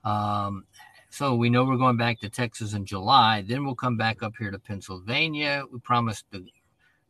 [0.05, 0.65] um,
[1.11, 3.43] so we know we're going back to Texas in July.
[3.47, 5.65] Then we'll come back up here to Pennsylvania.
[5.73, 6.45] We promised the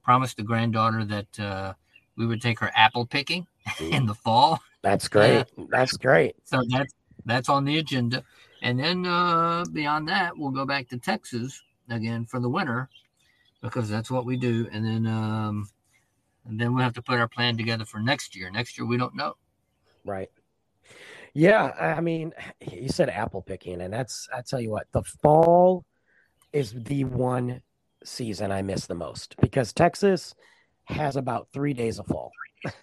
[0.07, 1.75] promised the granddaughter that uh,
[2.17, 3.45] we would take her apple picking
[3.81, 4.63] in the fall.
[4.81, 5.45] that's great.
[5.69, 6.37] That's great.
[6.45, 6.95] So that's
[7.25, 8.23] that's on the agenda.
[8.63, 12.89] And then uh, beyond that, we'll go back to Texas again for the winter
[13.61, 14.69] because that's what we do.
[14.71, 15.69] And then um,
[16.47, 18.49] and then we'll have to put our plan together for next year.
[18.49, 19.35] Next year we don't know.
[20.05, 20.31] Right.
[21.35, 25.85] Yeah, I mean, you said apple picking, and that's I tell you what, the fall
[26.53, 27.61] is the one
[28.07, 30.35] season I miss the most because Texas,
[30.87, 32.33] has about three days of fall.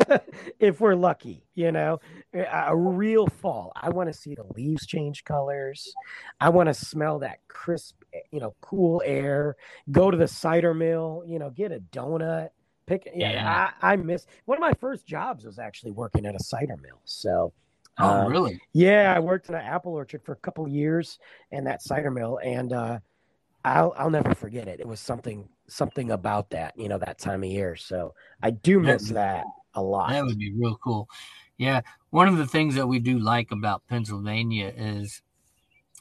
[0.59, 1.99] if we're lucky, you know,
[2.33, 3.71] a real fall.
[3.75, 5.93] I want to see the leaves change colors.
[6.39, 7.95] I want to smell that crisp,
[8.31, 9.55] you know, cool air.
[9.91, 12.49] Go to the cider mill, you know, get a donut.
[12.85, 13.71] Pick, yeah, Yeah.
[13.81, 17.01] I, I miss one of my first jobs was actually working at a cider mill.
[17.05, 17.53] So,
[17.99, 18.59] Oh, uh, really?
[18.73, 21.19] yeah, I worked in an apple orchard for a couple of years
[21.51, 22.99] and that cider mill, and uh,
[23.65, 24.79] I'll I'll never forget it.
[24.79, 27.75] It was something something about that, you know, that time of year.
[27.75, 30.09] So I do miss would- that a lot.
[30.09, 31.09] That would be real cool.
[31.57, 35.21] Yeah, one of the things that we do like about Pennsylvania is,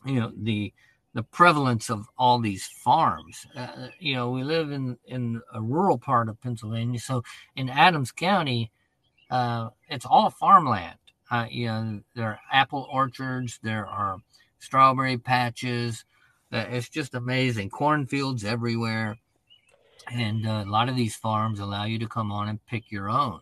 [0.05, 0.73] you know, the
[1.15, 3.47] the prevalence of all these farms.
[3.55, 7.23] Uh, you know, we live in in a rural part of Pennsylvania, so
[7.55, 8.73] in Adams County,
[9.31, 10.97] uh, it's all farmland.
[11.31, 14.19] Uh, you know, there are apple orchards, there are
[14.59, 16.05] strawberry patches.
[16.53, 17.71] It's just amazing.
[17.71, 19.17] Cornfields everywhere,
[20.11, 23.09] and uh, a lot of these farms allow you to come on and pick your
[23.09, 23.41] own.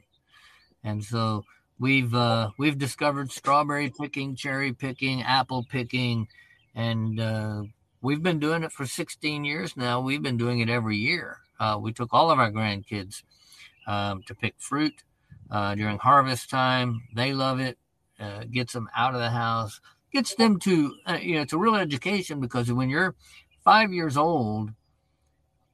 [0.85, 1.45] And so
[1.79, 6.29] we've uh, we've discovered strawberry picking, cherry picking, apple picking,
[6.75, 7.63] and uh,
[8.01, 10.01] we've been doing it for 16 years now.
[10.01, 11.39] We've been doing it every year.
[11.59, 13.23] Uh, we took all of our grandkids
[13.87, 14.95] um, to pick fruit
[15.51, 17.03] uh, during harvest time.
[17.15, 17.77] They love it.
[18.19, 19.81] Uh, gets them out of the house.
[20.13, 23.15] Gets them to uh, you know it's a real education because when you're
[23.65, 24.71] five years old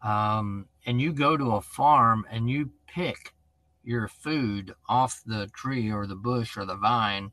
[0.02, 3.32] um, and you go to a farm and you pick
[3.82, 7.30] your food off the tree or the bush or the vine,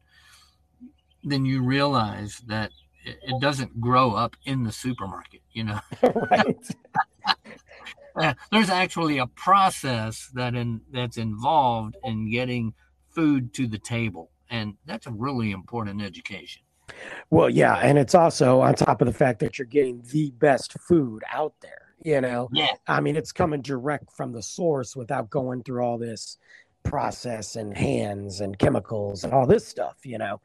[1.24, 2.72] then you realize that
[3.04, 5.42] it, it doesn't grow up in the supermarket.
[5.52, 5.80] You know,
[6.32, 6.58] right.
[8.16, 12.72] Uh, there's actually a process that in that's involved in getting
[13.10, 16.62] food to the table, and that's a really important education.
[17.30, 20.74] Well, yeah, and it's also on top of the fact that you're getting the best
[20.80, 21.80] food out there.
[22.04, 25.98] You know, Yeah, I mean, it's coming direct from the source without going through all
[25.98, 26.38] this
[26.84, 29.98] process and hands and chemicals and all this stuff.
[30.04, 30.42] You know,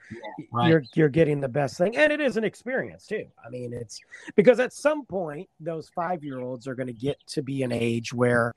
[0.53, 0.69] right.
[0.69, 3.27] you're you're getting the best thing, and it is an experience too.
[3.45, 4.01] I mean, it's
[4.37, 7.73] because at some point those five year olds are going to get to be an
[7.73, 8.55] age where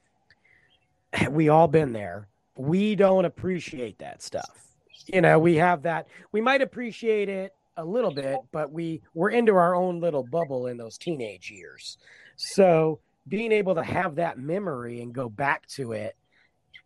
[1.29, 2.27] we all been there.
[2.55, 4.67] We don't appreciate that stuff.
[5.07, 6.07] You know, we have that.
[6.31, 10.67] We might appreciate it a little bit, but we we're into our own little bubble
[10.67, 11.97] in those teenage years.
[12.36, 16.15] So being able to have that memory and go back to it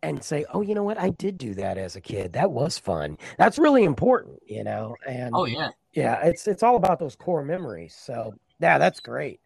[0.02, 0.98] and say, "Oh, you know what?
[0.98, 2.34] I did do that as a kid.
[2.34, 4.96] That was fun." That's really important, you know.
[5.06, 7.94] And Oh yeah, yeah, it's it's all about those core memories.
[7.94, 9.40] So yeah, that's great.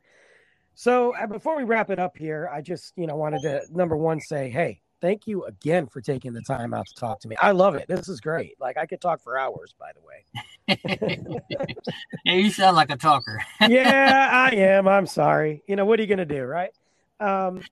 [0.75, 3.97] So uh, before we wrap it up here, I just you know wanted to number
[3.97, 7.37] one say, hey, thank you again for taking the time out to talk to me.
[7.37, 7.87] I love it.
[7.89, 8.61] This is great.
[8.61, 11.41] Like I could talk for hours, by the way.
[12.25, 12.35] yeah.
[12.35, 13.41] You sound like a talker.
[13.69, 14.87] yeah, I am.
[14.89, 15.63] I'm sorry.
[15.67, 16.71] You know what are you gonna do, right?
[17.19, 17.63] Um,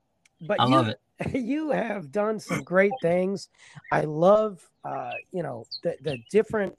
[0.47, 1.01] but I you, love it.
[1.35, 3.49] you have done some great things.
[3.93, 6.77] I love, uh, you know, the, the different,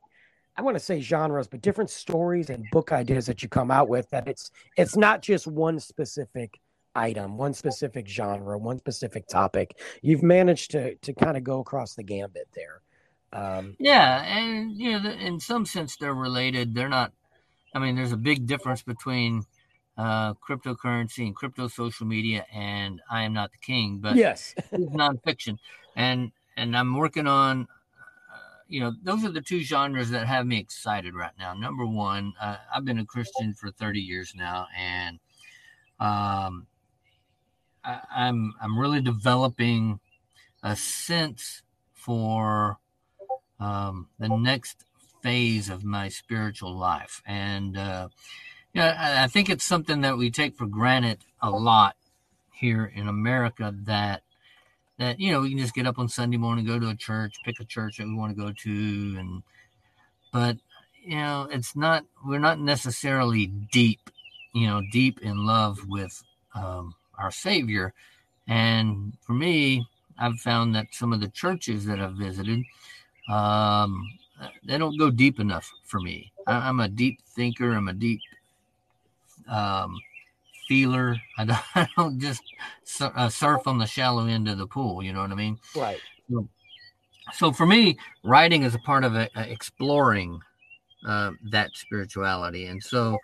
[0.56, 3.90] I want to say genres, but different stories and book ideas that you come out
[3.90, 4.10] with.
[4.10, 6.60] That it's it's not just one specific
[7.00, 9.80] item, one specific genre, one specific topic.
[10.02, 12.82] You've managed to to kind of go across the gambit there.
[13.32, 16.76] Um, Yeah, and you know, in some sense, they're related.
[16.76, 17.14] They're not.
[17.74, 19.44] I mean, there's a big difference between
[19.98, 24.56] uh, cryptocurrency and crypto social media and I am not the king, but yes.
[24.74, 25.58] nonfiction,
[25.96, 27.64] and and I'm working on.
[27.64, 28.38] Uh,
[28.68, 31.54] you know, those are the two genres that have me excited right now.
[31.54, 35.20] Number one, uh, I've been a Christian for 30 years now, and
[36.00, 36.66] um,
[37.84, 40.00] I, I'm I'm really developing
[40.64, 41.64] a sense
[41.94, 42.78] for
[43.60, 44.84] um, the next
[45.22, 48.10] phase of my spiritual life, and uh,
[48.74, 51.96] yeah, I, I think it's something that we take for granted a lot
[52.54, 53.74] here in America.
[53.84, 54.24] That
[54.98, 57.38] that you know we can just get up on Sunday morning, go to a church,
[57.44, 59.44] pick a church that we want to go to, and
[60.32, 60.58] but
[61.02, 64.10] you know it's not we're not necessarily deep,
[64.54, 66.22] you know, deep in love with
[66.54, 67.94] um, our Savior.
[68.48, 69.86] And for me,
[70.18, 72.64] I've found that some of the churches that I've visited,
[73.30, 74.02] um,
[74.66, 76.32] they don't go deep enough for me.
[76.48, 77.74] I, I'm a deep thinker.
[77.74, 78.22] I'm a deep
[79.48, 80.00] um,
[80.68, 81.18] feeler.
[81.38, 82.42] I don't, I don't just
[82.84, 85.04] sur- uh, surf on the shallow end of the pool.
[85.04, 85.60] You know what I mean?
[85.76, 86.02] Right.
[87.34, 90.42] So for me, writing is a part of a, a exploring
[91.08, 93.18] uh, that spirituality, and so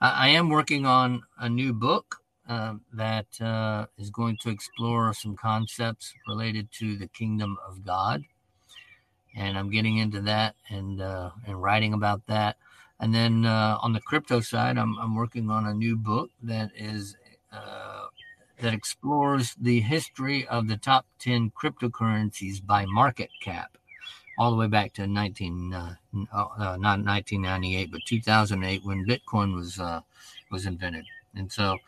[0.00, 2.19] I, I am working on a new book
[2.50, 8.24] uh, that uh, is going to explore some concepts related to the kingdom of God,
[9.36, 12.56] and I'm getting into that and uh, and writing about that.
[12.98, 16.72] And then uh, on the crypto side, I'm I'm working on a new book that
[16.74, 17.16] is
[17.52, 18.06] uh,
[18.60, 23.78] that explores the history of the top 10 cryptocurrencies by market cap,
[24.38, 25.94] all the way back to 19, uh,
[26.32, 30.00] uh, not 1998, but 2008 when Bitcoin was uh,
[30.50, 31.04] was invented.
[31.36, 31.78] And so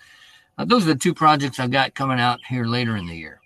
[0.58, 3.40] uh, those are the two projects I've got coming out here later in the year.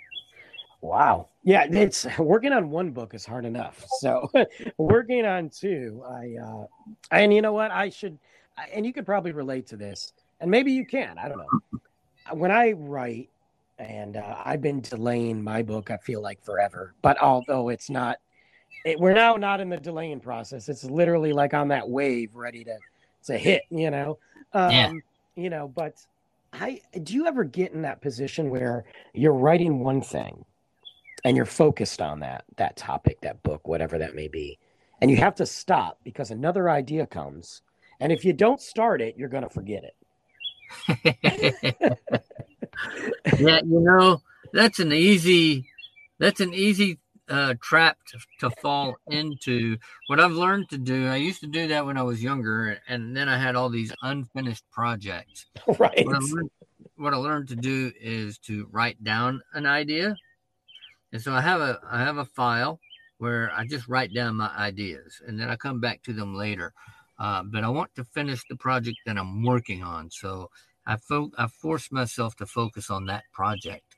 [0.80, 1.28] Wow.
[1.42, 3.84] Yeah, it's working on one book is hard enough.
[4.00, 4.30] So
[4.78, 6.66] working on two, I uh
[7.11, 7.70] and you know what?
[7.70, 8.18] I should
[8.72, 10.12] and you could probably relate to this.
[10.40, 11.18] And maybe you can.
[11.18, 11.80] I don't know.
[12.32, 13.30] When I write
[13.78, 16.94] and uh, I've been delaying my book, I feel like forever.
[17.02, 18.18] But although it's not
[18.84, 20.68] it, we're now not in the delaying process.
[20.68, 22.76] It's literally like on that wave ready to
[23.24, 24.18] to hit, you know.
[24.52, 24.92] Um Yeah.
[25.36, 25.94] you know, but
[26.61, 30.44] I do you ever get in that position where you're writing one thing
[31.24, 34.59] and you're focused on that that topic, that book, whatever that may be,
[35.00, 37.62] and you have to stop because another idea comes,
[38.00, 39.96] and if you don't start it, you're going to forget it.
[43.38, 44.20] yeah, you know,
[44.52, 45.68] that's an easy
[46.18, 46.98] that's an easy
[47.29, 49.77] uh, trap to, to fall into.
[50.07, 53.16] What I've learned to do, I used to do that when I was younger, and
[53.16, 55.47] then I had all these unfinished projects.
[55.79, 56.07] right.
[56.07, 56.51] What I learned,
[56.97, 60.16] what I learned to do is to write down an idea,
[61.12, 62.81] and so I have a I have a file
[63.18, 66.72] where I just write down my ideas, and then I come back to them later.
[67.18, 70.51] Uh, but I want to finish the project that I'm working on, so
[70.87, 73.97] I fo- I force myself to focus on that project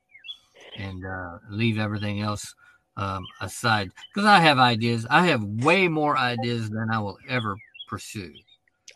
[0.76, 2.55] and uh, leave everything else
[2.99, 5.07] um, aside because I have ideas.
[5.09, 7.57] I have way more ideas than I will ever
[7.88, 8.32] pursue.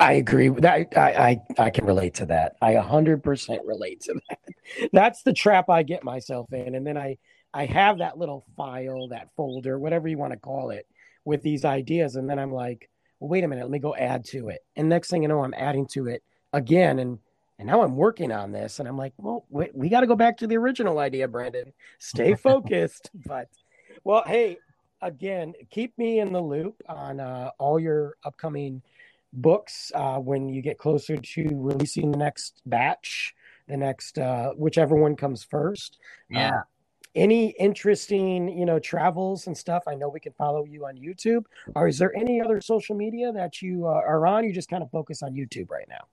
[0.01, 0.89] I agree with that.
[0.97, 2.57] I, I I can relate to that.
[2.61, 4.39] I 100% relate to that.
[4.93, 7.19] That's the trap I get myself in, and then I
[7.55, 10.87] I have that little file, that folder, whatever you want to call it,
[11.25, 12.89] with these ideas, and then I'm like,
[13.21, 14.61] well, wait a minute, let me go add to it.
[14.77, 16.23] And next thing you know, I'm adding to it
[16.53, 17.19] again, and
[17.59, 20.17] and now I'm working on this, and I'm like, well, wait, we got to go
[20.17, 21.73] back to the original idea, Brandon.
[22.01, 23.49] Stay focused, but
[24.05, 24.59] well, hey,
[25.01, 28.83] again, keep me in the loop on uh, all your upcoming
[29.33, 33.35] books uh, when you get closer to releasing the next batch,
[33.69, 35.99] the next uh, whichever one comes first.
[36.29, 36.49] Yeah.
[36.49, 36.63] Uh,
[37.15, 39.83] any interesting, you know, travels and stuff?
[39.87, 41.45] I know we can follow you on YouTube.
[41.75, 44.45] Or is there any other social media that you uh, are on?
[44.45, 46.07] You just kind of focus on YouTube right now.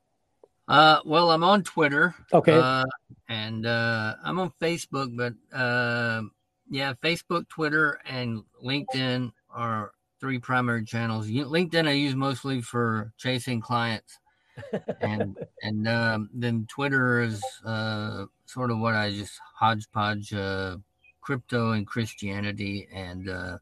[0.68, 2.16] Uh, well, I'm on Twitter.
[2.34, 2.58] Okay.
[2.58, 2.86] Uh,
[3.30, 6.24] and uh, I'm on Facebook, but uh,
[6.70, 11.28] yeah, Facebook, Twitter, and LinkedIn are three primary channels.
[11.28, 14.20] LinkedIn I use mostly for chasing clients,
[15.02, 20.78] and and um, then Twitter is uh, sort of what I just hodgepodge uh,
[21.22, 23.58] crypto and Christianity and uh,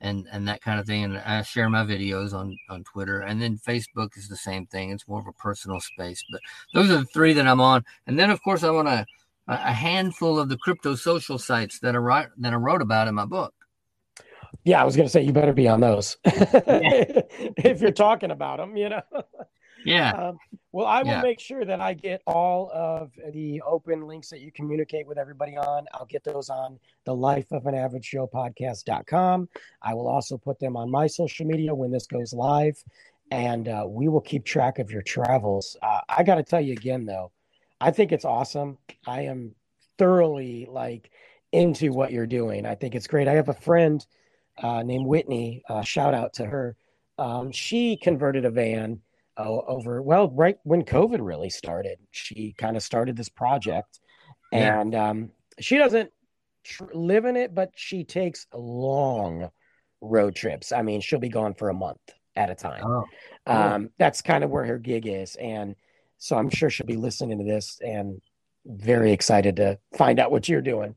[0.00, 1.04] and and that kind of thing.
[1.04, 4.90] And I share my videos on on Twitter, and then Facebook is the same thing.
[4.90, 6.40] It's more of a personal space, but
[6.74, 7.84] those are the three that I'm on.
[8.06, 9.06] And then of course I want to
[9.46, 13.26] a handful of the crypto social sites that I that I wrote about in my
[13.26, 13.54] book.
[14.64, 18.58] Yeah, I was going to say you better be on those if you're talking about
[18.58, 19.02] them, you know.
[19.84, 20.38] Yeah, Um,
[20.72, 21.20] well, I will Yeah.
[21.22, 25.56] make sure that I get all of the open links that you communicate with everybody
[25.56, 25.86] on.
[25.92, 29.48] I'll get those on the life of an average Joe podcast.com.
[29.82, 32.82] I will also put them on my social media when this goes live,
[33.30, 35.76] and uh, we will keep track of your travels.
[35.82, 37.30] Uh, I got to tell you again, though,
[37.80, 38.78] I think it's awesome.
[39.06, 39.54] I am
[39.98, 41.10] thoroughly like
[41.52, 42.66] into what you're doing.
[42.66, 43.28] I think it's great.
[43.28, 44.04] I have a friend
[44.58, 45.62] uh, named Whitney.
[45.68, 46.76] Uh, shout out to her.
[47.18, 49.00] Um, she converted a van
[49.36, 53.98] uh, over well right when covid really started she kind of started this project
[54.52, 54.80] Yeah.
[54.80, 56.10] and um, she doesn't
[56.62, 59.50] tr- live in it but she takes long
[60.00, 61.98] road trips i mean she'll be gone for a month
[62.36, 63.04] at a time oh,
[63.46, 65.74] um, that's kind of where her gig is and
[66.24, 68.20] so i'm sure she'll be listening to this and
[68.66, 70.94] very excited to find out what you're doing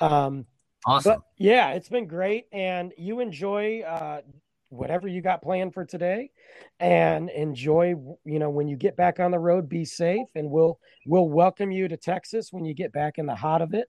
[0.00, 0.46] um,
[0.86, 1.12] awesome.
[1.14, 2.46] but yeah, it's been great.
[2.52, 4.20] And you enjoy uh,
[4.68, 6.30] whatever you got planned for today
[6.78, 10.78] and enjoy, you know, when you get back on the road, be safe and we'll,
[11.06, 13.88] we'll welcome you to Texas when you get back in the hot of it.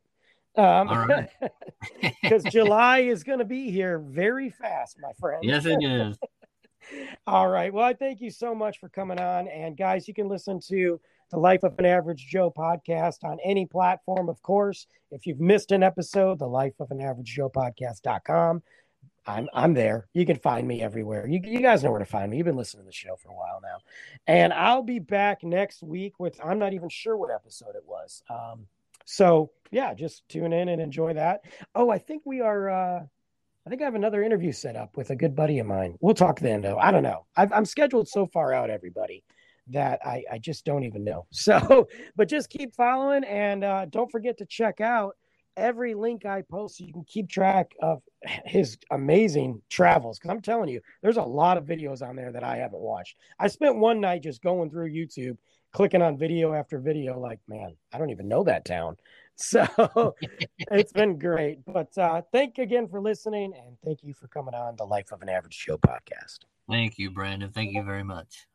[0.57, 1.29] Um, All right.
[2.21, 5.43] because July is going to be here very fast, my friend.
[5.43, 6.17] yes, it is.
[7.27, 7.73] All right.
[7.73, 9.47] Well, I thank you so much for coming on.
[9.47, 10.99] And guys, you can listen to
[11.31, 14.87] the Life of an Average Joe podcast on any platform, of course.
[15.11, 18.61] If you've missed an episode, the Life of an Average Joe podcast.com.
[19.25, 20.07] I'm I'm there.
[20.13, 21.27] You can find me everywhere.
[21.27, 22.37] You you guys know where to find me.
[22.37, 23.77] You've been listening to the show for a while now.
[24.25, 28.23] And I'll be back next week with I'm not even sure what episode it was.
[28.29, 28.65] Um
[29.05, 31.41] so yeah, just tune in and enjoy that.
[31.75, 32.99] Oh, I think we are uh
[33.65, 35.95] I think I have another interview set up with a good buddy of mine.
[36.01, 36.77] We'll talk then, though.
[36.77, 37.25] I don't know.
[37.35, 39.23] I've, I'm scheduled so far out, everybody.
[39.67, 41.27] that I, I just don't even know.
[41.33, 45.15] So, but just keep following and uh, don't forget to check out
[45.57, 48.01] every link I post so you can keep track of
[48.45, 50.17] his amazing travels.
[50.17, 53.15] Because I'm telling you, there's a lot of videos on there that I haven't watched.
[53.39, 55.37] I spent one night just going through YouTube,
[55.71, 58.97] clicking on video after video, like, man, I don't even know that town.
[59.41, 60.15] So
[60.71, 61.59] it's been great.
[61.65, 65.11] But uh, thank you again for listening and thank you for coming on the Life
[65.11, 66.39] of an Average Joe podcast.
[66.69, 67.49] Thank you, Brandon.
[67.49, 68.47] Thank you very much.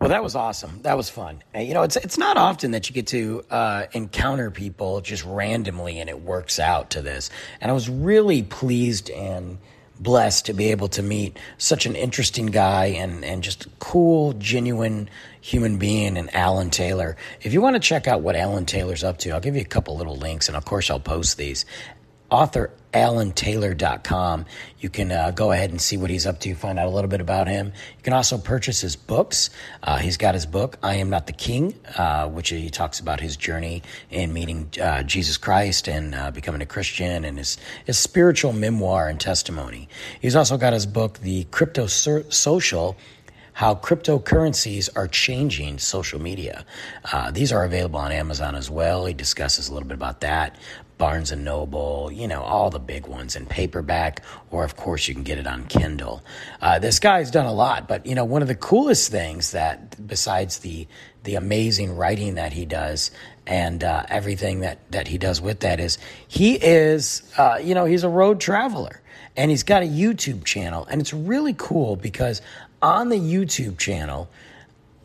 [0.00, 0.80] Well, that was awesome.
[0.82, 1.44] That was fun.
[1.54, 5.24] And, you know, it's it's not often that you get to uh, encounter people just
[5.24, 7.30] randomly and it works out to this.
[7.60, 9.58] And I was really pleased and
[10.00, 15.08] blessed to be able to meet such an interesting guy and, and just cool, genuine
[15.40, 17.16] human being and Allen Taylor.
[17.40, 19.66] If you want to check out what Allen Taylor's up to, I'll give you a
[19.66, 21.64] couple little links and of course I'll post these
[22.32, 24.44] author allentaylor.com.
[24.78, 27.08] You can uh, go ahead and see what he's up to, find out a little
[27.08, 27.68] bit about him.
[27.68, 29.50] You can also purchase his books.
[29.82, 33.20] Uh, he's got his book, I Am Not the King, uh, which he talks about
[33.20, 37.98] his journey in meeting uh, Jesus Christ and uh, becoming a Christian and his, his
[37.98, 39.88] spiritual memoir and testimony.
[40.20, 42.96] He's also got his book, The Crypto Social
[43.54, 46.64] how cryptocurrencies are changing social media.
[47.12, 49.04] Uh, these are available on Amazon as well.
[49.04, 50.56] He discusses a little bit about that.
[51.02, 54.22] Barnes and Noble, you know, all the big ones in paperback,
[54.52, 56.22] or of course you can get it on Kindle.
[56.60, 60.06] Uh, this guy's done a lot, but you know, one of the coolest things that
[60.06, 60.86] besides the
[61.24, 63.10] the amazing writing that he does
[63.48, 65.98] and uh, everything that that he does with that is
[66.28, 69.00] he is, uh, you know, he's a road traveler
[69.36, 72.40] and he's got a YouTube channel, and it's really cool because
[72.80, 74.30] on the YouTube channel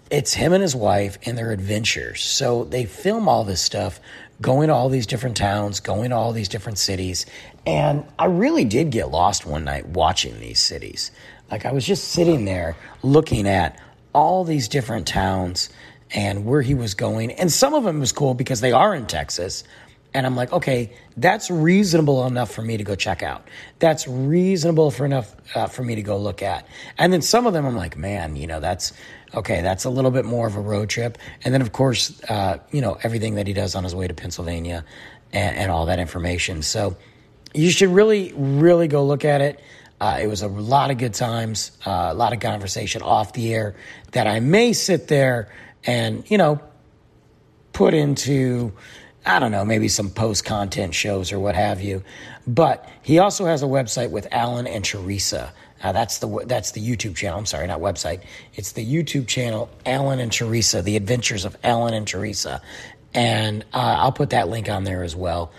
[0.10, 2.22] it's him and his wife and their adventures.
[2.22, 4.00] So they film all this stuff
[4.42, 7.26] going to all these different towns, going to all these different cities.
[7.66, 11.12] And I really did get lost one night watching these cities.
[11.50, 13.80] Like I was just sitting there looking at
[14.14, 15.70] all these different towns
[16.12, 17.32] and where he was going.
[17.32, 19.64] And some of them was cool because they are in Texas.
[20.14, 23.48] And I'm like, okay, that's reasonable enough for me to go check out.
[23.80, 26.66] That's reasonable for enough uh, for me to go look at.
[26.98, 28.94] And then some of them, I'm like, man, you know, that's
[29.34, 31.18] okay, that's a little bit more of a road trip.
[31.44, 34.14] And then, of course, uh, you know, everything that he does on his way to
[34.14, 34.86] Pennsylvania
[35.32, 36.62] and, and all that information.
[36.62, 36.96] So
[37.54, 39.60] you should really, really go look at it.
[40.00, 43.54] Uh, it was a lot of good times, uh, a lot of conversation off the
[43.54, 43.76] air
[44.12, 45.52] that I may sit there
[45.84, 46.62] and, you know,
[47.74, 48.74] put into,
[49.26, 52.04] I don't know, maybe some post content shows or what have you.
[52.46, 55.52] But he also has a website with Allen and Teresa.
[55.82, 57.38] Uh, that's the that's the YouTube channel.
[57.38, 58.22] I'm sorry, not website.
[58.56, 62.62] It's the YouTube channel Allen and Teresa, The Adventures of Allen and Teresa,
[63.14, 65.52] and uh, I'll put that link on there as well.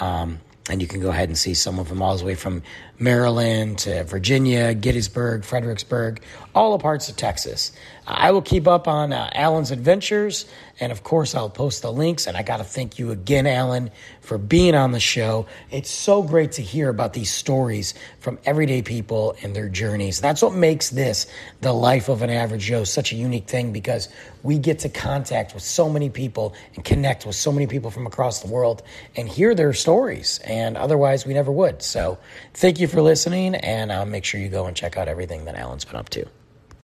[0.00, 2.62] Um, and you can go ahead and see some of them all the way from
[2.98, 6.20] Maryland to Virginia, Gettysburg, Fredericksburg,
[6.54, 7.72] all the parts of Texas.
[8.06, 10.44] I will keep up on uh, Allen's adventures,
[10.78, 12.26] and of course, I'll post the links.
[12.26, 13.90] And I got to thank you again, Allen,
[14.20, 15.46] for being on the show.
[15.70, 20.20] It's so great to hear about these stories from everyday people and their journeys.
[20.20, 21.26] That's what makes this,
[21.62, 24.08] the life of an average Joe, such a unique thing because
[24.42, 28.06] we get to contact with so many people and connect with so many people from
[28.06, 28.82] across the world
[29.16, 30.40] and hear their stories.
[30.44, 31.82] And otherwise, we never would.
[31.82, 32.18] So,
[32.52, 35.86] thank you for listening, and make sure you go and check out everything that Allen's
[35.86, 36.26] been up to.